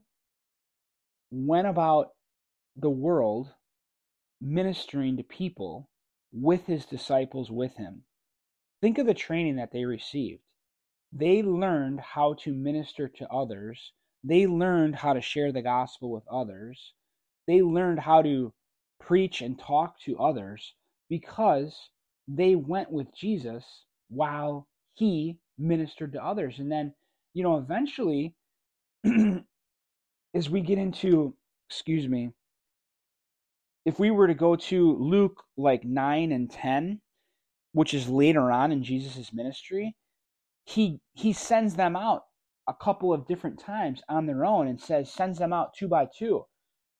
went 1.30 1.66
about 1.66 2.08
the 2.78 2.90
world 2.90 3.48
ministering 4.40 5.16
to 5.16 5.22
people 5.22 5.90
with 6.32 6.66
his 6.66 6.86
disciples 6.86 7.50
with 7.50 7.76
him. 7.76 8.04
Think 8.80 8.98
of 8.98 9.06
the 9.06 9.14
training 9.14 9.56
that 9.56 9.72
they 9.72 9.84
received. 9.84 10.42
They 11.12 11.42
learned 11.42 12.00
how 12.00 12.34
to 12.44 12.54
minister 12.54 13.08
to 13.08 13.28
others. 13.28 13.92
They 14.22 14.46
learned 14.46 14.96
how 14.96 15.14
to 15.14 15.20
share 15.20 15.52
the 15.52 15.62
gospel 15.62 16.10
with 16.10 16.24
others. 16.30 16.92
They 17.46 17.62
learned 17.62 18.00
how 18.00 18.22
to 18.22 18.52
preach 19.00 19.40
and 19.42 19.58
talk 19.58 19.98
to 20.00 20.18
others 20.18 20.74
because 21.08 21.90
they 22.28 22.54
went 22.54 22.92
with 22.92 23.14
Jesus 23.14 23.84
while 24.08 24.68
he 24.94 25.38
ministered 25.58 26.12
to 26.12 26.24
others. 26.24 26.58
And 26.58 26.70
then 26.70 26.94
you 27.34 27.42
know, 27.44 27.56
eventually, 27.56 28.34
as 30.34 30.50
we 30.50 30.60
get 30.60 30.78
into, 30.78 31.34
excuse 31.70 32.08
me, 32.08 32.32
if 33.88 33.98
we 33.98 34.10
were 34.10 34.26
to 34.26 34.34
go 34.34 34.54
to 34.54 34.96
Luke 34.98 35.42
like 35.56 35.82
9 35.82 36.30
and 36.30 36.50
10, 36.50 37.00
which 37.72 37.94
is 37.94 38.06
later 38.06 38.52
on 38.52 38.70
in 38.70 38.84
Jesus' 38.84 39.32
ministry, 39.32 39.96
he 40.66 41.00
he 41.14 41.32
sends 41.32 41.74
them 41.74 41.96
out 41.96 42.24
a 42.68 42.74
couple 42.74 43.14
of 43.14 43.26
different 43.26 43.58
times 43.58 44.02
on 44.06 44.26
their 44.26 44.44
own 44.44 44.68
and 44.68 44.78
says 44.78 45.10
sends 45.10 45.38
them 45.38 45.54
out 45.54 45.72
two 45.72 45.88
by 45.88 46.06
two. 46.18 46.44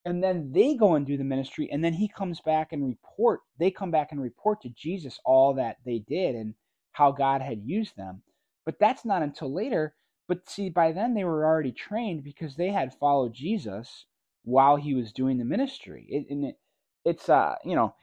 And 0.06 0.24
then 0.24 0.50
they 0.52 0.74
go 0.76 0.94
and 0.94 1.06
do 1.06 1.18
the 1.18 1.24
ministry 1.24 1.68
and 1.70 1.84
then 1.84 1.92
he 1.92 2.08
comes 2.08 2.40
back 2.40 2.72
and 2.72 2.86
report 2.86 3.40
they 3.58 3.70
come 3.70 3.90
back 3.90 4.10
and 4.10 4.22
report 4.22 4.62
to 4.62 4.70
jesus 4.70 5.18
all 5.26 5.52
that 5.54 5.76
they 5.84 5.98
did 5.98 6.34
and 6.34 6.54
how 6.92 7.12
god 7.12 7.42
had 7.42 7.60
used 7.66 7.98
them. 7.98 8.22
But 8.64 8.78
that's 8.80 9.04
not 9.04 9.20
until 9.20 9.52
later. 9.52 9.94
But 10.26 10.48
see 10.48 10.70
by 10.70 10.92
then 10.92 11.12
they 11.12 11.24
were 11.24 11.44
already 11.44 11.72
trained 11.72 12.24
because 12.24 12.56
they 12.56 12.70
had 12.70 12.94
followed 12.94 13.34
jesus 13.34 14.06
while 14.42 14.76
he 14.76 14.94
was 14.94 15.12
doing 15.12 15.36
the 15.36 15.44
ministry. 15.44 16.06
It, 16.08 16.26
and 16.30 16.46
it, 16.46 16.56
it's 17.04 17.28
uh 17.28 17.54
you 17.64 17.76
know 17.76 17.94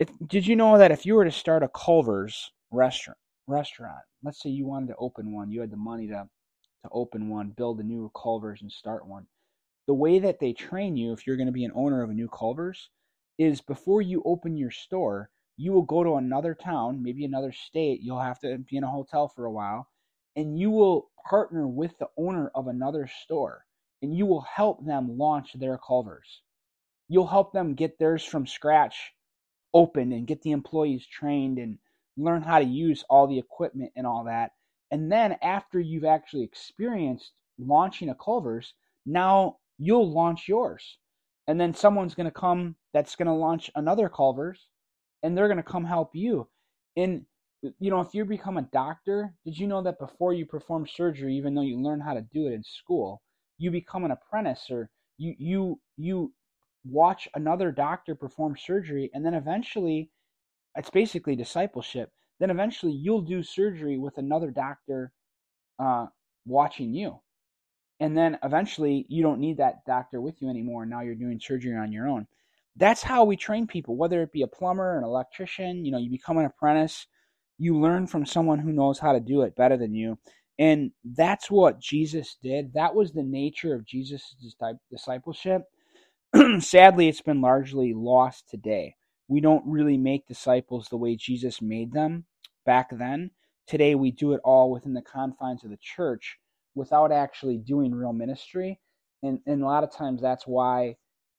if, 0.00 0.08
did 0.26 0.46
you 0.46 0.56
know 0.56 0.78
that 0.78 0.92
if 0.92 1.06
you 1.06 1.14
were 1.14 1.24
to 1.24 1.30
start 1.30 1.62
a 1.62 1.68
culver's 1.68 2.52
restaurant 2.70 3.18
restaurant 3.46 4.02
let's 4.22 4.42
say 4.42 4.50
you 4.50 4.66
wanted 4.66 4.88
to 4.88 4.96
open 4.98 5.32
one 5.32 5.50
you 5.50 5.60
had 5.60 5.70
the 5.70 5.76
money 5.76 6.08
to 6.08 6.28
to 6.84 6.90
open 6.92 7.28
one 7.28 7.50
build 7.56 7.80
a 7.80 7.82
new 7.82 8.10
culver's 8.14 8.62
and 8.62 8.72
start 8.72 9.06
one 9.06 9.26
the 9.86 9.94
way 9.94 10.18
that 10.18 10.40
they 10.40 10.52
train 10.54 10.96
you 10.96 11.12
if 11.12 11.26
you're 11.26 11.36
going 11.36 11.46
to 11.46 11.52
be 11.52 11.64
an 11.64 11.72
owner 11.74 12.02
of 12.02 12.10
a 12.10 12.14
new 12.14 12.28
Culver's 12.28 12.90
is 13.38 13.60
before 13.60 14.00
you 14.00 14.22
open 14.24 14.56
your 14.56 14.70
store, 14.70 15.30
you 15.58 15.72
will 15.72 15.82
go 15.82 16.02
to 16.02 16.14
another 16.14 16.54
town, 16.54 17.02
maybe 17.02 17.24
another 17.24 17.52
state. 17.52 18.00
You'll 18.02 18.20
have 18.20 18.40
to 18.40 18.58
be 18.58 18.76
in 18.78 18.84
a 18.84 18.90
hotel 18.90 19.28
for 19.28 19.44
a 19.44 19.52
while, 19.52 19.88
and 20.36 20.58
you 20.58 20.70
will 20.70 21.10
partner 21.28 21.68
with 21.68 21.98
the 21.98 22.08
owner 22.16 22.50
of 22.54 22.68
another 22.68 23.06
store 23.24 23.66
and 24.02 24.16
you 24.16 24.26
will 24.26 24.42
help 24.42 24.84
them 24.84 25.18
launch 25.18 25.54
their 25.54 25.78
Culver's. 25.78 26.42
You'll 27.08 27.26
help 27.26 27.52
them 27.52 27.74
get 27.74 27.98
theirs 27.98 28.24
from 28.24 28.46
scratch 28.46 29.12
open 29.72 30.12
and 30.12 30.26
get 30.26 30.42
the 30.42 30.52
employees 30.52 31.06
trained 31.06 31.58
and 31.58 31.78
learn 32.16 32.42
how 32.42 32.60
to 32.60 32.64
use 32.64 33.04
all 33.10 33.26
the 33.26 33.38
equipment 33.38 33.92
and 33.96 34.06
all 34.06 34.24
that. 34.24 34.52
And 34.90 35.10
then 35.10 35.36
after 35.42 35.80
you've 35.80 36.04
actually 36.04 36.44
experienced 36.44 37.32
launching 37.58 38.08
a 38.08 38.14
Culver's, 38.14 38.74
now 39.04 39.58
you'll 39.78 40.10
launch 40.10 40.48
yours. 40.48 40.98
And 41.46 41.60
then 41.60 41.74
someone's 41.74 42.14
going 42.14 42.26
to 42.26 42.30
come 42.30 42.76
that's 42.92 43.16
going 43.16 43.26
to 43.26 43.34
launch 43.34 43.70
another 43.74 44.08
Culver's 44.08 44.68
and 45.22 45.36
they're 45.36 45.48
going 45.48 45.56
to 45.56 45.62
come 45.62 45.84
help 45.84 46.10
you. 46.14 46.48
And, 46.96 47.26
you 47.80 47.90
know, 47.90 48.00
if 48.00 48.14
you 48.14 48.24
become 48.24 48.56
a 48.56 48.62
doctor, 48.62 49.34
did 49.44 49.58
you 49.58 49.66
know 49.66 49.82
that 49.82 49.98
before 49.98 50.32
you 50.32 50.46
perform 50.46 50.86
surgery, 50.86 51.34
even 51.36 51.54
though 51.54 51.62
you 51.62 51.80
learn 51.80 52.00
how 52.00 52.14
to 52.14 52.22
do 52.32 52.46
it 52.46 52.52
in 52.52 52.62
school, 52.62 53.20
you 53.58 53.70
become 53.70 54.04
an 54.04 54.12
apprentice 54.12 54.68
or 54.70 54.90
you, 55.18 55.34
you, 55.38 55.80
you 55.96 56.32
watch 56.84 57.28
another 57.34 57.72
doctor 57.72 58.14
perform 58.14 58.56
surgery 58.56 59.10
and 59.14 59.24
then 59.24 59.34
eventually 59.34 60.10
it's 60.76 60.90
basically 60.90 61.36
discipleship. 61.36 62.10
Then 62.40 62.50
eventually 62.50 62.92
you'll 62.92 63.22
do 63.22 63.42
surgery 63.42 63.96
with 63.96 64.18
another 64.18 64.50
doctor 64.50 65.12
uh, 65.78 66.06
watching 66.46 66.92
you. 66.92 67.20
And 68.00 68.16
then 68.16 68.38
eventually 68.42 69.06
you 69.08 69.22
don't 69.22 69.40
need 69.40 69.58
that 69.58 69.84
doctor 69.86 70.20
with 70.20 70.42
you 70.42 70.50
anymore 70.50 70.84
now 70.84 71.00
you're 71.00 71.14
doing 71.14 71.40
surgery 71.40 71.76
on 71.76 71.92
your 71.92 72.08
own. 72.08 72.26
That's 72.76 73.02
how 73.02 73.24
we 73.24 73.36
train 73.36 73.66
people 73.66 73.96
whether 73.96 74.20
it 74.22 74.32
be 74.32 74.42
a 74.42 74.48
plumber 74.48 74.98
an 74.98 75.04
electrician 75.04 75.84
you 75.84 75.92
know 75.92 75.98
you 75.98 76.10
become 76.10 76.38
an 76.38 76.44
apprentice 76.44 77.06
you 77.56 77.78
learn 77.78 78.08
from 78.08 78.26
someone 78.26 78.58
who 78.58 78.72
knows 78.72 78.98
how 78.98 79.12
to 79.12 79.20
do 79.20 79.42
it 79.42 79.54
better 79.54 79.76
than 79.76 79.94
you. 79.94 80.18
And 80.58 80.90
that's 81.04 81.50
what 81.50 81.80
jesus 81.80 82.36
did. 82.42 82.72
That 82.74 82.94
was 82.94 83.12
the 83.12 83.22
nature 83.22 83.74
of 83.74 83.86
jesus' 83.86 84.34
discipleship 84.90 85.62
sadly 86.60 87.08
it's 87.08 87.22
been 87.22 87.40
largely 87.40 87.92
lost 87.94 88.48
today 88.48 88.94
we 89.28 89.40
don't 89.40 89.64
really 89.66 89.96
make 89.96 90.26
disciples 90.26 90.88
the 90.88 90.96
way 90.96 91.16
jesus 91.16 91.62
made 91.62 91.92
them 91.92 92.24
back 92.66 92.88
then 92.92 93.30
today 93.66 93.94
we 93.94 94.10
do 94.10 94.32
it 94.32 94.40
all 94.44 94.70
within 94.70 94.94
the 94.94 95.02
confines 95.02 95.64
of 95.64 95.70
the 95.70 95.78
church 95.80 96.38
without 96.74 97.12
actually 97.12 97.58
doing 97.58 97.94
real 97.94 98.12
ministry. 98.12 98.80
And, 99.22 99.40
and 99.46 99.62
a 99.62 99.66
lot 99.66 99.84
of 99.84 99.92
times 99.92 100.20
that's 100.20 100.46
why 100.46 100.96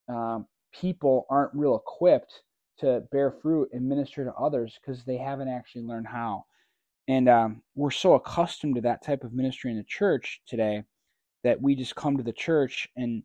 um, 0.10 0.48
people 0.74 1.26
aren't 1.30 1.54
real 1.54 1.76
equipped 1.76 2.42
to 2.80 3.04
bear 3.12 3.32
fruit 3.32 3.70
and 3.74 3.88
minister 3.88 4.26
to 4.26 4.34
others 4.34 4.78
because 4.80 5.04
they 5.04 5.18
haven't 5.18 5.50
actually 5.50 5.84
learned 5.84 6.08
how. 6.08 6.46
And 7.08 7.30
um, 7.30 7.62
we're 7.76 7.92
so 7.92 8.16
accustomed 8.16 8.76
to 8.76 8.82
that 8.82 9.04
type 9.04 9.24
of 9.24 9.34
ministry 9.34 9.72
in 9.72 9.78
the 9.78 9.84
church 9.84 10.42
today 10.48 10.84
that 11.44 11.62
we 11.62 11.76
just 11.76 11.96
come 11.96 12.18
to 12.18 12.24
the 12.24 12.34
church 12.34 12.88
and 12.98 13.22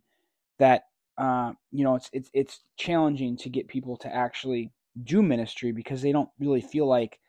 that 0.59 0.85
uh, 1.21 1.53
you 1.71 1.85
know 1.85 1.95
it's 1.97 2.09
it's 2.13 2.31
it's 2.33 2.61
challenging 2.79 3.37
to 3.37 3.51
get 3.51 3.69
people 3.69 3.97
to 3.99 4.09
actually 4.15 4.73
do 5.05 5.23
ministry 5.23 5.71
because 5.71 6.03
they 6.03 6.13
don't 6.13 6.31
really 6.41 6.63
feel 6.63 6.89
like 6.89 7.21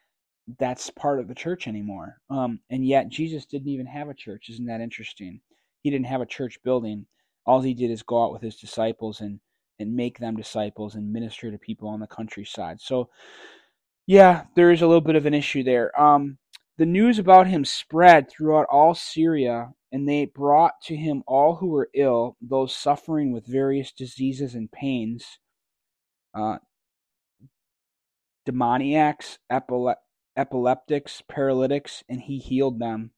that's 0.59 0.89
part 0.89 1.19
of 1.19 1.27
the 1.27 1.35
church 1.35 1.67
anymore. 1.67 2.17
Um, 2.29 2.59
and 2.69 2.85
yet 2.85 3.09
Jesus 3.09 3.45
didn't 3.45 3.67
even 3.69 3.85
have 3.85 4.09
a 4.09 4.13
church. 4.13 4.49
Isn't 4.49 4.65
that 4.65 4.81
interesting? 4.81 5.41
He 5.81 5.89
didn't 5.89 6.07
have 6.07 6.21
a 6.21 6.25
church 6.25 6.57
building. 6.63 7.05
All 7.45 7.61
he 7.61 7.73
did 7.73 7.91
is 7.91 8.01
go 8.01 8.23
out 8.23 8.33
with 8.33 8.41
his 8.41 8.55
disciples 8.57 9.21
and 9.21 9.39
and 9.79 9.95
make 9.95 10.19
them 10.19 10.35
disciples 10.35 10.95
and 10.95 11.11
minister 11.11 11.51
to 11.51 11.57
people 11.57 11.89
on 11.89 11.99
the 11.99 12.07
countryside. 12.07 12.79
So, 12.79 13.09
yeah, 14.07 14.45
there 14.55 14.71
is 14.71 14.81
a 14.81 14.87
little 14.87 15.01
bit 15.01 15.15
of 15.15 15.25
an 15.25 15.33
issue 15.33 15.63
there. 15.63 15.99
Um, 15.99 16.37
the 16.77 16.85
news 16.85 17.19
about 17.19 17.47
him 17.47 17.65
spread 17.65 18.29
throughout 18.29 18.67
all 18.71 18.93
Syria, 18.93 19.71
and 19.91 20.07
they 20.07 20.25
brought 20.25 20.81
to 20.83 20.95
him 20.95 21.23
all 21.27 21.55
who 21.55 21.67
were 21.67 21.89
ill, 21.93 22.37
those 22.41 22.75
suffering 22.75 23.33
with 23.33 23.45
various 23.45 23.91
diseases 23.91 24.55
and 24.55 24.71
pains, 24.71 25.39
uh, 26.33 26.57
demoniacs, 28.45 29.37
epileptics, 30.37 31.21
paralytics, 31.27 32.03
and 32.09 32.21
he 32.21 32.37
healed 32.37 32.79
them. 32.79 33.11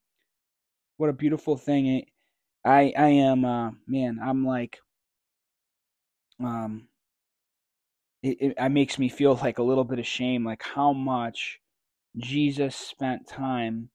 What 0.98 1.10
a 1.10 1.14
beautiful 1.14 1.58
thing. 1.58 2.06
I 2.66 2.94
I 2.98 3.08
am 3.10 3.46
uh 3.46 3.72
man, 3.88 4.20
I'm 4.24 4.46
like 4.46 4.80
um 6.44 6.88
it, 8.22 8.38
it, 8.40 8.54
it 8.58 8.70
makes 8.70 8.98
me 8.98 9.10
feel 9.10 9.36
like 9.36 9.60
a 9.60 9.64
little 9.64 9.84
bit 9.84 10.00
of 10.00 10.08
shame 10.08 10.46
like 10.46 10.64
how 10.64 10.94
much 10.94 11.60
Jesus 12.18 12.76
spent 12.76 13.28
time 13.28 13.90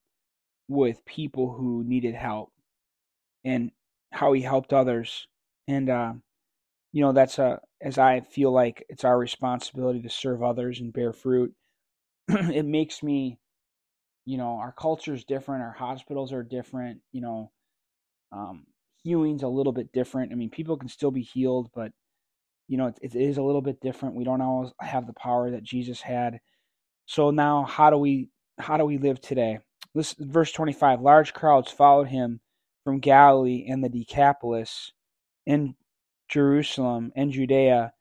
with 0.68 1.04
people 1.06 1.54
who 1.54 1.82
needed 1.84 2.14
help 2.14 2.52
and 3.48 3.70
how 4.12 4.32
he 4.32 4.42
helped 4.42 4.72
others. 4.72 5.26
And 5.66 5.88
uh 5.88 6.12
you 6.92 7.02
know 7.02 7.12
that's 7.12 7.38
a 7.38 7.60
as 7.80 7.98
I 7.98 8.20
feel 8.20 8.52
like 8.52 8.84
it's 8.88 9.04
our 9.04 9.18
responsibility 9.18 10.02
to 10.02 10.10
serve 10.10 10.42
others 10.42 10.80
and 10.80 10.92
bear 10.92 11.12
fruit. 11.12 11.54
It 12.28 12.66
makes 12.66 13.02
me 13.02 13.38
you 14.26 14.36
know 14.38 14.56
our 14.58 14.72
culture 14.72 15.14
is 15.14 15.24
different 15.24 15.62
our 15.62 15.72
hospitals 15.72 16.32
are 16.32 16.42
different 16.42 17.00
you 17.12 17.22
know 17.22 17.50
um, 18.32 18.66
healing's 19.02 19.42
a 19.42 19.48
little 19.48 19.72
bit 19.72 19.92
different. 19.92 20.32
I 20.32 20.34
mean 20.34 20.50
people 20.50 20.76
can 20.76 20.88
still 20.88 21.10
be 21.10 21.22
healed 21.22 21.70
but 21.74 21.92
you 22.68 22.76
know 22.76 22.88
it, 22.88 22.98
it 23.02 23.14
is 23.14 23.38
a 23.38 23.42
little 23.42 23.62
bit 23.62 23.80
different. 23.80 24.14
We 24.16 24.24
don't 24.24 24.42
always 24.42 24.72
have 24.80 25.06
the 25.06 25.14
power 25.14 25.50
that 25.50 25.62
jesus 25.62 26.00
had. 26.02 26.40
So 27.06 27.30
now 27.30 27.64
how 27.64 27.88
do 27.90 27.96
we 27.96 28.28
how 28.58 28.76
do 28.76 28.84
we 28.84 28.98
live 28.98 29.20
today? 29.20 29.60
This 29.94 30.14
verse 30.18 30.52
25 30.52 31.00
large 31.00 31.32
crowds 31.32 31.70
followed 31.70 32.08
him 32.08 32.40
from 32.88 33.00
galilee 33.00 33.66
and 33.68 33.84
the 33.84 33.88
decapolis 33.88 34.92
and 35.46 35.74
jerusalem 36.28 37.12
and 37.16 37.32
judea 37.32 37.92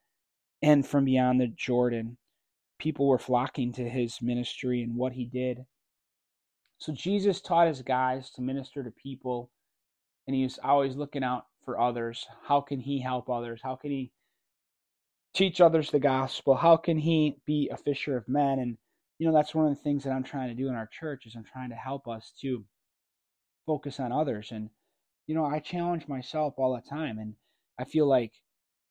and 0.62 0.88
from 0.88 1.06
beyond 1.06 1.41
the 1.41 1.47
jordan 1.47 2.17
people 2.80 3.08
were 3.08 3.19
flocking 3.19 3.71
to 3.73 3.89
his 3.89 4.21
ministry 4.21 4.82
and 4.82 4.95
what 4.95 5.13
he 5.13 5.26
did. 5.26 5.65
So 6.80 6.93
Jesus 6.93 7.41
taught 7.41 7.67
his 7.67 7.82
guys 7.82 8.30
to 8.32 8.41
minister 8.41 8.84
to 8.84 8.91
people, 8.91 9.52
and 10.28 10.36
he 10.36 10.43
was 10.43 10.60
always 10.63 10.95
looking 10.95 11.23
out 11.23 11.45
for 11.65 11.80
others. 11.80 12.28
How 12.43 12.62
can 12.62 12.80
he 12.80 13.00
help 13.00 13.30
others? 13.30 13.62
How 13.63 13.76
can 13.76 13.91
he 13.91 14.12
teach 15.34 15.60
others 15.60 15.89
the 15.89 16.00
gospel? 16.00 16.56
How 16.56 16.78
can 16.78 16.97
he 16.97 17.39
be 17.45 17.69
a 17.71 17.78
fisher 17.78 18.15
of 18.15 18.30
men? 18.30 18.60
And 18.60 18.78
you 19.17 19.28
know 19.28 19.34
that's 19.34 19.56
one 19.56 19.65
of 19.65 19.76
the 19.76 19.82
things 19.82 20.04
that 20.04 20.12
I'm 20.12 20.23
trying 20.23 20.50
to 20.50 20.62
do 20.62 20.69
in 20.69 20.76
our 20.76 20.88
church 20.88 21.26
is 21.26 21.36
I'm 21.36 21.43
trying 21.43 21.69
to 21.69 21.76
help 21.76 22.08
us 22.08 22.32
to 22.41 22.63
focus 23.65 24.00
on 24.00 24.12
others. 24.12 24.52
And 24.52 24.69
you 25.28 25.36
know 25.36 25.46
I 25.46 25.60
challenge 25.60 26.08
myself 26.08 26.56
all 26.58 26.76
the 26.76 26.90
time, 26.90 27.20
and 27.20 27.36
I 27.80 27.84
feel 27.86 28.08
like 28.08 28.34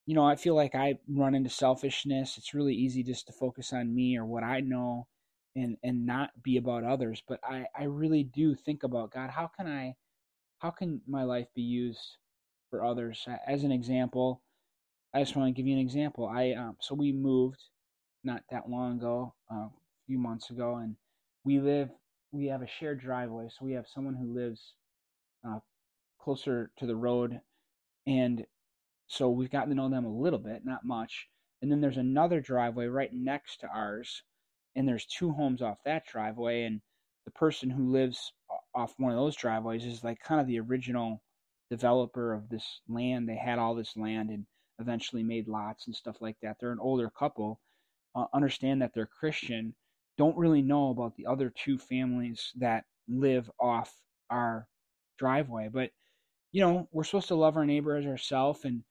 you 0.06 0.14
know, 0.14 0.24
I 0.24 0.36
feel 0.36 0.54
like 0.54 0.74
I 0.74 0.98
run 1.08 1.34
into 1.34 1.50
selfishness. 1.50 2.38
It's 2.38 2.54
really 2.54 2.74
easy 2.74 3.02
just 3.02 3.26
to 3.26 3.32
focus 3.32 3.72
on 3.72 3.94
me 3.94 4.16
or 4.16 4.24
what 4.24 4.44
I 4.44 4.60
know 4.60 5.08
and 5.56 5.76
and 5.82 6.06
not 6.06 6.30
be 6.42 6.56
about 6.56 6.84
others. 6.84 7.22
But 7.26 7.40
I 7.44 7.66
I 7.76 7.84
really 7.84 8.22
do 8.22 8.54
think 8.54 8.84
about 8.84 9.10
God. 9.12 9.30
How 9.30 9.48
can 9.48 9.66
I 9.66 9.96
how 10.58 10.70
can 10.70 11.00
my 11.08 11.24
life 11.24 11.48
be 11.54 11.62
used 11.62 12.18
for 12.70 12.84
others? 12.84 13.26
As 13.46 13.64
an 13.64 13.72
example, 13.72 14.42
I 15.14 15.20
just 15.20 15.36
want 15.36 15.48
to 15.48 15.52
give 15.60 15.66
you 15.66 15.74
an 15.74 15.80
example. 15.80 16.28
I 16.28 16.52
um, 16.52 16.76
so 16.80 16.94
we 16.94 17.12
moved 17.12 17.62
not 18.24 18.42
that 18.50 18.68
long 18.70 18.98
ago, 18.98 19.34
uh, 19.52 19.56
a 19.66 19.70
few 20.06 20.18
months 20.18 20.50
ago, 20.50 20.76
and 20.76 20.96
we 21.44 21.58
live 21.60 21.90
we 22.32 22.46
have 22.46 22.62
a 22.62 22.68
shared 22.68 23.00
driveway. 23.00 23.48
So 23.48 23.64
we 23.64 23.72
have 23.72 23.86
someone 23.88 24.14
who 24.14 24.34
lives 24.34 24.74
uh, 25.46 25.58
closer 26.26 26.72
to 26.76 26.86
the 26.86 26.96
road, 26.96 27.40
and 28.04 28.44
so 29.06 29.30
we've 29.30 29.52
gotten 29.52 29.68
to 29.68 29.76
know 29.76 29.88
them 29.88 30.04
a 30.04 30.20
little 30.20 30.40
bit, 30.40 30.62
not 30.64 30.84
much. 30.84 31.28
And 31.62 31.70
then 31.70 31.80
there's 31.80 31.98
another 31.98 32.40
driveway 32.40 32.86
right 32.86 33.12
next 33.14 33.60
to 33.60 33.68
ours, 33.68 34.24
and 34.74 34.88
there's 34.88 35.06
two 35.06 35.30
homes 35.30 35.62
off 35.62 35.78
that 35.84 36.04
driveway, 36.04 36.64
and 36.64 36.80
the 37.26 37.30
person 37.30 37.70
who 37.70 37.92
lives 37.92 38.32
off 38.74 38.94
one 38.98 39.12
of 39.12 39.18
those 39.18 39.36
driveways 39.36 39.84
is 39.84 40.02
like 40.02 40.18
kind 40.18 40.40
of 40.40 40.48
the 40.48 40.58
original 40.58 41.22
developer 41.70 42.34
of 42.34 42.48
this 42.48 42.80
land. 42.88 43.28
They 43.28 43.36
had 43.36 43.60
all 43.60 43.76
this 43.76 43.96
land 43.96 44.30
and 44.30 44.46
eventually 44.80 45.22
made 45.22 45.46
lots 45.46 45.86
and 45.86 45.94
stuff 45.94 46.16
like 46.20 46.38
that. 46.42 46.56
They're 46.58 46.72
an 46.72 46.80
older 46.80 47.08
couple, 47.08 47.60
uh, 48.16 48.24
understand 48.34 48.82
that 48.82 48.94
they're 48.94 49.06
Christian, 49.06 49.76
don't 50.18 50.36
really 50.36 50.62
know 50.62 50.90
about 50.90 51.14
the 51.16 51.26
other 51.26 51.52
two 51.54 51.78
families 51.78 52.50
that 52.56 52.84
live 53.08 53.48
off 53.60 53.94
our 54.28 54.66
driveway. 55.18 55.68
But, 55.72 55.90
you 56.56 56.62
know, 56.62 56.88
we're 56.90 57.04
supposed 57.04 57.28
to 57.28 57.34
love 57.34 57.58
our 57.58 57.66
neighbor 57.66 57.96
as 57.96 58.06
ourselves. 58.06 58.64
And 58.64 58.82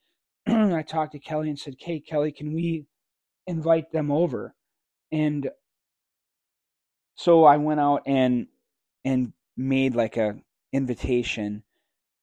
I 0.75 0.83
talked 0.83 1.13
to 1.13 1.19
Kelly 1.19 1.49
and 1.49 1.57
said, 1.57 1.73
Hey, 1.79 1.99
Kelly, 1.99 2.31
can 2.31 2.53
we 2.53 2.85
invite 3.47 3.91
them 3.91 4.11
over? 4.11 4.53
And 5.11 5.49
so 7.15 7.43
I 7.43 7.57
went 7.57 7.79
out 7.79 8.03
and 8.05 8.45
and 9.03 9.33
made 9.57 9.95
like 9.95 10.15
a 10.15 10.35
invitation 10.73 11.63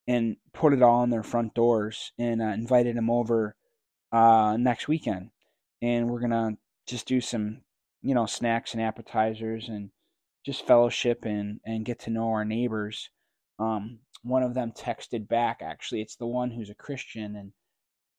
and 0.06 0.36
put 0.52 0.74
it 0.74 0.80
all 0.82 1.00
on 1.00 1.10
their 1.10 1.24
front 1.24 1.54
doors 1.54 2.12
and 2.20 2.40
uh, 2.40 2.46
invited 2.46 2.94
them 2.96 3.10
over 3.10 3.56
uh, 4.12 4.56
next 4.56 4.86
weekend. 4.86 5.30
And 5.80 6.08
we're 6.08 6.20
gonna 6.20 6.56
just 6.86 7.08
do 7.08 7.20
some, 7.20 7.62
you 8.00 8.14
know, 8.14 8.26
snacks 8.26 8.74
and 8.74 8.82
appetizers 8.82 9.68
and 9.68 9.90
just 10.46 10.64
fellowship 10.68 11.24
and 11.24 11.58
and 11.66 11.84
get 11.84 11.98
to 12.02 12.10
know 12.10 12.28
our 12.28 12.44
neighbors. 12.44 13.10
Um, 13.58 13.98
one 14.22 14.42
of 14.42 14.54
them 14.54 14.72
texted 14.72 15.28
back. 15.28 15.60
Actually, 15.62 16.02
it's 16.02 16.16
the 16.16 16.26
one 16.26 16.50
who's 16.50 16.70
a 16.70 16.74
Christian, 16.74 17.36
and 17.36 17.52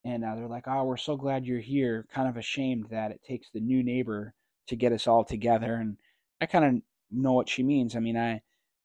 and 0.05 0.23
uh, 0.23 0.35
they're 0.35 0.47
like, 0.47 0.67
"Oh, 0.67 0.83
we're 0.83 0.97
so 0.97 1.15
glad 1.17 1.45
you're 1.45 1.59
here." 1.59 2.05
Kind 2.13 2.27
of 2.29 2.37
ashamed 2.37 2.87
that 2.91 3.11
it 3.11 3.21
takes 3.27 3.49
the 3.51 3.59
new 3.61 3.83
neighbor 3.83 4.33
to 4.67 4.75
get 4.75 4.91
us 4.91 5.07
all 5.07 5.23
together, 5.23 5.75
and 5.75 5.97
I 6.41 6.45
kind 6.45 6.65
of 6.65 6.81
know 7.11 7.33
what 7.33 7.49
she 7.49 7.63
means. 7.63 7.95
I 7.95 7.99
mean, 7.99 8.17
I 8.17 8.41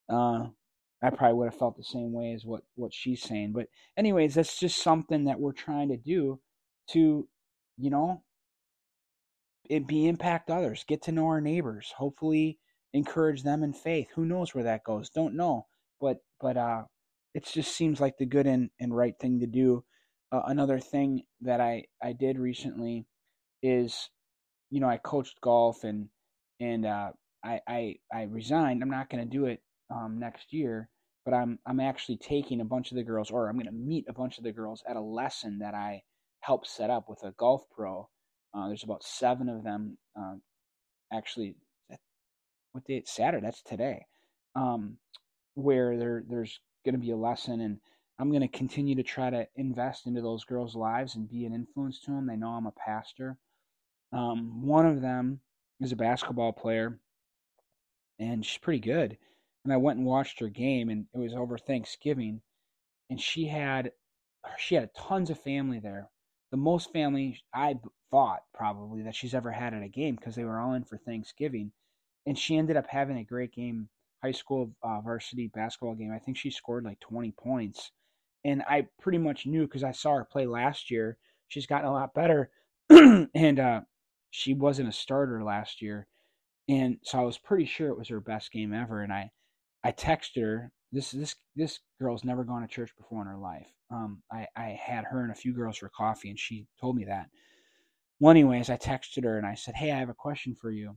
uh, 0.09 0.49
I 1.03 1.11
probably 1.11 1.35
would 1.35 1.51
have 1.51 1.59
felt 1.59 1.77
the 1.77 1.85
same 1.85 2.13
way 2.13 2.33
as 2.33 2.45
what 2.45 2.63
what 2.75 2.93
she's 2.95 3.23
saying. 3.23 3.53
But 3.53 3.69
anyways, 3.97 4.35
that's 4.35 4.59
just 4.59 4.83
something 4.83 5.25
that 5.25 5.41
we're 5.41 5.53
trying 5.53 5.89
to 5.89 5.97
do 5.97 6.41
to, 6.91 7.29
you 7.77 7.91
know, 7.91 8.23
it 9.69 9.87
be 9.87 10.09
impact 10.09 10.51
others, 10.51 10.85
get 10.87 11.03
to 11.03 11.13
know 11.13 11.27
our 11.27 11.41
neighbors, 11.41 11.93
hopefully 11.97 12.59
encourage 12.93 13.43
them 13.43 13.63
in 13.63 13.73
faith. 13.73 14.09
Who 14.15 14.25
knows 14.25 14.55
where 14.55 14.65
that 14.65 14.85
goes? 14.85 15.11
Don't 15.11 15.37
know. 15.37 15.67
But 16.01 16.19
but 16.41 16.57
uh 16.57 16.85
it 17.35 17.45
just 17.45 17.77
seems 17.77 18.01
like 18.01 18.19
the 18.19 18.27
good 18.27 18.47
and, 18.47 18.71
and 18.81 18.97
right 18.97 19.14
thing 19.21 19.41
to 19.41 19.47
do. 19.47 19.85
Uh, 20.31 20.43
another 20.47 20.79
thing 20.79 21.23
that 21.41 21.61
I, 21.61 21.85
I 22.03 22.12
did 22.12 22.38
recently 22.38 23.07
is, 23.62 24.11
you 24.71 24.81
know, 24.81 24.88
I 24.88 24.99
coached 24.99 25.41
golf 25.41 25.85
and 25.85 26.09
and 26.61 26.85
uh, 26.85 27.11
I, 27.45 27.61
I 27.69 27.95
I 28.12 28.23
resigned. 28.23 28.83
I'm 28.83 28.91
not 28.91 29.11
going 29.11 29.25
to 29.25 29.31
do 29.31 29.47
it 29.47 29.61
um, 29.91 30.19
next 30.19 30.53
year, 30.53 30.91
but 31.25 31.35
I'm 31.35 31.59
I'm 31.67 31.81
actually 31.81 32.19
taking 32.19 32.61
a 32.61 32.64
bunch 32.64 32.91
of 32.91 32.97
the 32.97 33.05
girls, 33.05 33.31
or 33.31 33.49
I'm 33.49 33.57
going 33.57 33.67
to 33.67 33.73
meet 33.73 34.07
a 34.09 34.12
bunch 34.12 34.38
of 34.38 34.45
the 34.45 34.53
girls 34.53 34.83
at 34.88 34.97
a 34.97 35.01
lesson 35.01 35.59
that 35.61 35.75
I 35.75 36.03
helped 36.41 36.67
set 36.67 36.91
up 36.91 37.09
with 37.09 37.23
a 37.23 37.33
golf 37.38 37.62
pro. 37.71 38.09
Uh, 38.55 38.69
there's 38.69 38.85
about 38.85 39.05
seven 39.05 39.49
of 39.49 39.62
them. 39.62 39.99
Uh, 40.19 40.35
actually, 41.12 41.55
what 42.73 42.85
day? 42.85 43.03
Saturday. 43.07 43.45
That's 43.45 43.62
today. 43.62 44.07
Um, 44.57 44.99
where 45.59 45.97
there 45.97 46.25
there's 46.29 46.61
going 46.85 46.94
to 46.94 47.01
be 47.01 47.11
a 47.11 47.16
lesson, 47.16 47.61
and 47.61 47.79
I'm 48.18 48.31
going 48.31 48.42
to 48.42 48.49
continue 48.49 48.94
to 48.97 49.03
try 49.03 49.31
to 49.31 49.47
invest 49.57 50.07
into 50.07 50.23
those 50.23 50.44
girls' 50.44 50.75
lives 50.75 51.14
and 51.14 51.29
be 51.29 51.44
an 51.44 51.55
influence 51.55 52.01
to 52.01 52.11
them. 52.11 52.27
They 52.27 52.37
know 52.37 52.49
I'm 52.49 52.66
a 52.66 52.73
pastor. 52.73 53.37
Um, 54.12 54.66
one 54.66 54.87
of 54.87 55.01
them 55.01 55.40
is 55.81 55.92
a 55.92 55.97
basketball 55.97 56.53
player, 56.53 56.99
and 58.18 58.44
she's 58.44 58.59
pretty 58.59 58.81
good 58.81 59.18
and 59.68 59.73
I 59.75 59.77
went 59.77 59.99
and 59.99 60.07
watched 60.07 60.40
her 60.40 60.49
game, 60.49 60.88
and 60.88 61.05
it 61.12 61.18
was 61.18 61.35
over 61.35 61.59
Thanksgiving, 61.59 62.40
and 63.11 63.21
she 63.21 63.47
had 63.47 63.92
she 64.57 64.77
had 64.77 64.94
tons 64.94 65.29
of 65.29 65.38
family 65.38 65.79
there, 65.79 66.09
the 66.51 66.57
most 66.57 66.90
family 66.90 67.42
I 67.53 67.79
thought 68.11 68.44
probably 68.55 69.03
that 69.03 69.14
she's 69.14 69.35
ever 69.35 69.51
had 69.51 69.75
at 69.75 69.83
a 69.83 69.88
game 69.88 70.14
because 70.16 70.37
they 70.37 70.44
were 70.44 70.59
all 70.59 70.73
in 70.73 70.85
for 70.85 70.97
Thanksgiving, 70.97 71.73
and 72.25 72.38
she 72.38 72.57
ended 72.57 72.79
up 72.79 72.87
having 72.88 73.18
a 73.18 73.25
great 73.25 73.53
game, 73.53 73.90
high 74.23 74.33
school 74.33 74.73
uh, 74.83 75.01
varsity 75.01 75.49
basketball 75.49 75.95
game. 75.95 76.13
I 76.13 76.19
think 76.19 76.37
she 76.37 76.51
scored 76.51 76.85
like 76.85 77.01
20 77.01 77.33
points, 77.33 77.93
and 78.45 78.63
I 78.69 78.87
pretty 79.01 79.19
much 79.19 79.47
knew 79.47 79.63
because 79.67 79.85
I 79.85 79.93
saw 79.93 80.15
her 80.15 80.25
play 80.25 80.47
last 80.47 80.91
year. 80.91 81.19
She's 81.49 81.67
gotten 81.67 81.89
a 81.89 81.93
lot 81.93 82.15
better, 82.15 82.51
and 82.91 83.61
uh, 83.61 83.81
she 84.31 84.55
wasn't 84.55 84.89
a 84.89 84.93
starter 84.93 85.43
last 85.43 85.81
year, 85.81 86.07
and 86.69 86.99
so 87.03 87.19
I 87.19 87.23
was 87.23 87.39
pretty 87.39 87.65
sure 87.65 87.89
it 87.89 87.99
was 87.99 88.09
her 88.09 88.21
best 88.21 88.53
game 88.53 88.75
ever, 88.75 89.03
and 89.03 89.13
I 89.13 89.31
I 89.85 89.93
texted 89.93 90.43
her. 90.43 90.73
This 90.93 91.11
this 91.11 91.37
this 91.55 91.81
girl's 92.01 92.25
never 92.25 92.45
gone 92.45 92.63
to 92.63 92.69
church 92.69 92.93
before 92.97 93.23
in 93.23 93.29
her 93.29 93.39
life. 93.39 93.69
Um, 93.91 94.23
I 94.33 94.47
I 94.57 94.79
had 94.81 95.05
her 95.05 95.23
and 95.23 95.33
a 95.33 95.37
few 95.37 95.55
girls 95.55 95.79
for 95.79 95.91
coffee, 95.91 96.31
and 96.31 96.39
she 96.39 96.67
told 96.81 96.97
me 96.97 97.05
that. 97.05 97.29
Well, 98.21 98.31
anyways, 98.33 98.69
I 98.69 98.77
texted 98.77 99.25
her 99.25 99.39
and 99.39 99.47
I 99.47 99.55
said, 99.55 99.75
"Hey, 99.77 99.93
I 99.93 99.99
have 99.99 100.09
a 100.09 100.15
question 100.15 100.55
for 100.55 100.71
you. 100.71 100.97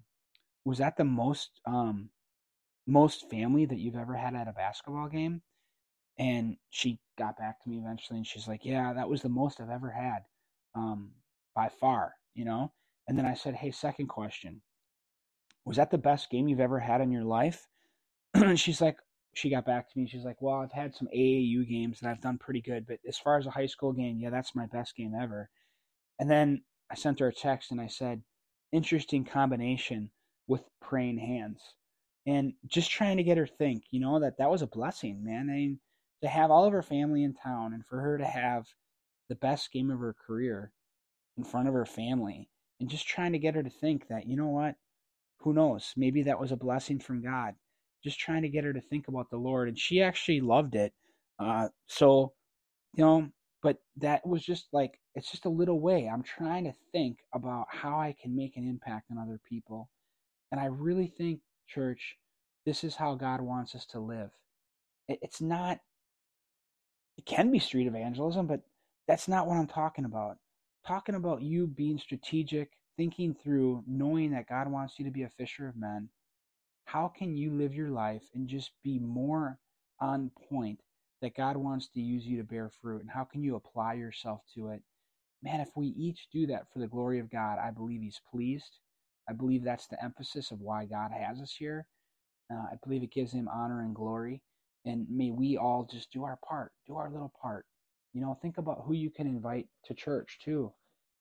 Was 0.65 0.79
that 0.79 0.97
the 0.97 1.05
most 1.05 1.59
um 1.65 2.09
most 2.87 3.29
family 3.29 3.65
that 3.65 3.79
you've 3.79 3.95
ever 3.95 4.15
had 4.15 4.35
at 4.35 4.47
a 4.47 4.53
basketball 4.53 5.09
game?" 5.09 5.41
And 6.17 6.57
she 6.69 6.99
got 7.17 7.37
back 7.37 7.61
to 7.61 7.69
me 7.69 7.77
eventually, 7.77 8.17
and 8.17 8.27
she's 8.27 8.47
like, 8.47 8.65
"Yeah, 8.65 8.93
that 8.93 9.09
was 9.09 9.21
the 9.21 9.29
most 9.29 9.59
I've 9.61 9.69
ever 9.69 9.91
had, 9.91 10.25
um, 10.75 11.11
by 11.55 11.69
far." 11.69 12.15
You 12.33 12.45
know. 12.45 12.73
And 13.07 13.17
then 13.17 13.25
I 13.25 13.33
said, 13.33 13.55
"Hey, 13.55 13.71
second 13.71 14.07
question. 14.07 14.61
Was 15.65 15.77
that 15.77 15.91
the 15.91 15.97
best 15.97 16.29
game 16.29 16.47
you've 16.47 16.59
ever 16.59 16.79
had 16.79 17.01
in 17.01 17.11
your 17.11 17.23
life?" 17.25 17.67
And 18.33 18.59
she's 18.59 18.81
like, 18.81 18.97
she 19.33 19.49
got 19.49 19.65
back 19.65 19.89
to 19.89 19.99
me. 19.99 20.07
She's 20.07 20.25
like, 20.25 20.41
well, 20.41 20.55
I've 20.55 20.71
had 20.71 20.93
some 20.95 21.07
AAU 21.13 21.67
games 21.67 22.01
and 22.01 22.09
I've 22.09 22.21
done 22.21 22.37
pretty 22.37 22.61
good, 22.61 22.85
but 22.85 22.99
as 23.07 23.17
far 23.17 23.37
as 23.37 23.45
a 23.45 23.51
high 23.51 23.65
school 23.65 23.93
game, 23.93 24.19
yeah, 24.19 24.29
that's 24.29 24.55
my 24.55 24.65
best 24.65 24.95
game 24.95 25.13
ever. 25.19 25.49
And 26.19 26.29
then 26.29 26.63
I 26.89 26.95
sent 26.95 27.19
her 27.19 27.27
a 27.27 27.33
text 27.33 27.71
and 27.71 27.79
I 27.79 27.87
said, 27.87 28.23
interesting 28.71 29.23
combination 29.23 30.11
with 30.47 30.63
praying 30.81 31.19
hands. 31.19 31.61
And 32.27 32.53
just 32.67 32.91
trying 32.91 33.17
to 33.17 33.23
get 33.23 33.37
her 33.37 33.47
think, 33.47 33.83
you 33.89 33.99
know, 33.99 34.19
that 34.19 34.37
that 34.37 34.49
was 34.49 34.61
a 34.61 34.67
blessing, 34.67 35.23
man. 35.23 35.49
I 35.49 35.53
mean, 35.53 35.79
to 36.21 36.27
have 36.27 36.51
all 36.51 36.65
of 36.65 36.73
her 36.73 36.83
family 36.83 37.23
in 37.23 37.33
town 37.33 37.73
and 37.73 37.85
for 37.85 37.99
her 37.99 38.17
to 38.17 38.25
have 38.25 38.67
the 39.27 39.35
best 39.35 39.71
game 39.71 39.89
of 39.89 39.99
her 39.99 40.15
career 40.27 40.71
in 41.37 41.43
front 41.43 41.67
of 41.67 41.73
her 41.73 41.85
family 41.85 42.47
and 42.79 42.89
just 42.89 43.07
trying 43.07 43.31
to 43.31 43.39
get 43.39 43.55
her 43.55 43.63
to 43.63 43.69
think 43.69 44.07
that, 44.09 44.27
you 44.27 44.37
know 44.37 44.49
what? 44.49 44.75
Who 45.39 45.53
knows? 45.53 45.93
Maybe 45.97 46.23
that 46.23 46.39
was 46.39 46.51
a 46.51 46.57
blessing 46.57 46.99
from 46.99 47.23
God 47.23 47.55
just 48.03 48.19
trying 48.19 48.41
to 48.41 48.49
get 48.49 48.63
her 48.63 48.73
to 48.73 48.81
think 48.81 49.07
about 49.07 49.29
the 49.29 49.37
Lord. 49.37 49.67
And 49.67 49.77
she 49.77 50.01
actually 50.01 50.41
loved 50.41 50.75
it. 50.75 50.93
Uh, 51.39 51.69
so, 51.87 52.33
you 52.95 53.03
know, 53.03 53.29
but 53.61 53.77
that 53.97 54.25
was 54.25 54.43
just 54.43 54.67
like, 54.73 54.99
it's 55.15 55.29
just 55.29 55.45
a 55.45 55.49
little 55.49 55.79
way. 55.79 56.09
I'm 56.11 56.23
trying 56.23 56.63
to 56.65 56.73
think 56.91 57.19
about 57.33 57.67
how 57.69 57.99
I 57.99 58.15
can 58.19 58.35
make 58.35 58.57
an 58.57 58.67
impact 58.67 59.11
on 59.11 59.17
other 59.17 59.39
people. 59.47 59.89
And 60.51 60.59
I 60.59 60.65
really 60.65 61.07
think, 61.07 61.41
church, 61.67 62.17
this 62.65 62.83
is 62.83 62.95
how 62.95 63.15
God 63.15 63.41
wants 63.41 63.75
us 63.75 63.85
to 63.87 63.99
live. 63.99 64.31
It's 65.07 65.41
not, 65.41 65.79
it 67.17 67.25
can 67.25 67.51
be 67.51 67.59
street 67.59 67.87
evangelism, 67.87 68.47
but 68.47 68.61
that's 69.07 69.27
not 69.27 69.47
what 69.47 69.57
I'm 69.57 69.67
talking 69.67 70.05
about. 70.05 70.31
I'm 70.31 70.87
talking 70.87 71.15
about 71.15 71.41
you 71.41 71.67
being 71.67 71.97
strategic, 71.97 72.71
thinking 72.97 73.35
through, 73.35 73.83
knowing 73.87 74.31
that 74.31 74.47
God 74.47 74.69
wants 74.71 74.99
you 74.99 75.05
to 75.05 75.11
be 75.11 75.23
a 75.23 75.29
fisher 75.29 75.67
of 75.67 75.75
men 75.75 76.09
how 76.85 77.07
can 77.07 77.35
you 77.35 77.51
live 77.51 77.73
your 77.73 77.89
life 77.89 78.23
and 78.33 78.47
just 78.47 78.71
be 78.83 78.99
more 78.99 79.57
on 79.99 80.31
point 80.49 80.79
that 81.21 81.35
God 81.35 81.55
wants 81.55 81.87
to 81.89 82.01
use 82.01 82.25
you 82.25 82.37
to 82.37 82.43
bear 82.43 82.69
fruit? 82.81 83.01
And 83.01 83.09
how 83.09 83.23
can 83.23 83.43
you 83.43 83.55
apply 83.55 83.93
yourself 83.93 84.41
to 84.55 84.69
it? 84.69 84.81
Man, 85.43 85.61
if 85.61 85.69
we 85.75 85.87
each 85.87 86.27
do 86.33 86.47
that 86.47 86.67
for 86.71 86.79
the 86.79 86.87
glory 86.87 87.19
of 87.19 87.31
God, 87.31 87.59
I 87.59 87.71
believe 87.71 88.01
He's 88.01 88.21
pleased. 88.29 88.77
I 89.29 89.33
believe 89.33 89.63
that's 89.63 89.87
the 89.87 90.03
emphasis 90.03 90.51
of 90.51 90.61
why 90.61 90.85
God 90.85 91.11
has 91.11 91.39
us 91.41 91.53
here. 91.57 91.87
Uh, 92.51 92.55
I 92.55 92.75
believe 92.83 93.03
it 93.03 93.11
gives 93.11 93.31
Him 93.31 93.47
honor 93.47 93.81
and 93.81 93.95
glory. 93.95 94.41
And 94.85 95.07
may 95.09 95.31
we 95.31 95.57
all 95.57 95.87
just 95.89 96.11
do 96.11 96.23
our 96.23 96.39
part, 96.47 96.71
do 96.87 96.95
our 96.95 97.09
little 97.09 97.33
part. 97.41 97.65
You 98.13 98.21
know, 98.21 98.37
think 98.41 98.57
about 98.57 98.83
who 98.85 98.93
you 98.93 99.09
can 99.09 99.27
invite 99.27 99.67
to 99.85 99.93
church 99.93 100.39
too, 100.43 100.73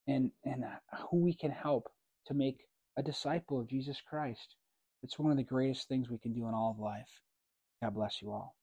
and 0.08 0.32
and 0.44 0.64
who 1.10 1.18
we 1.18 1.34
can 1.34 1.50
help 1.50 1.92
to 2.26 2.34
make 2.34 2.66
a 2.96 3.02
disciple 3.02 3.60
of 3.60 3.68
Jesus 3.68 4.00
Christ. 4.00 4.56
It's 5.02 5.18
one 5.18 5.30
of 5.30 5.36
the 5.36 5.44
greatest 5.44 5.88
things 5.88 6.10
we 6.10 6.18
can 6.18 6.32
do 6.32 6.48
in 6.48 6.54
all 6.54 6.72
of 6.72 6.78
life. 6.78 7.20
God 7.82 7.94
bless 7.94 8.20
you 8.20 8.32
all. 8.32 8.56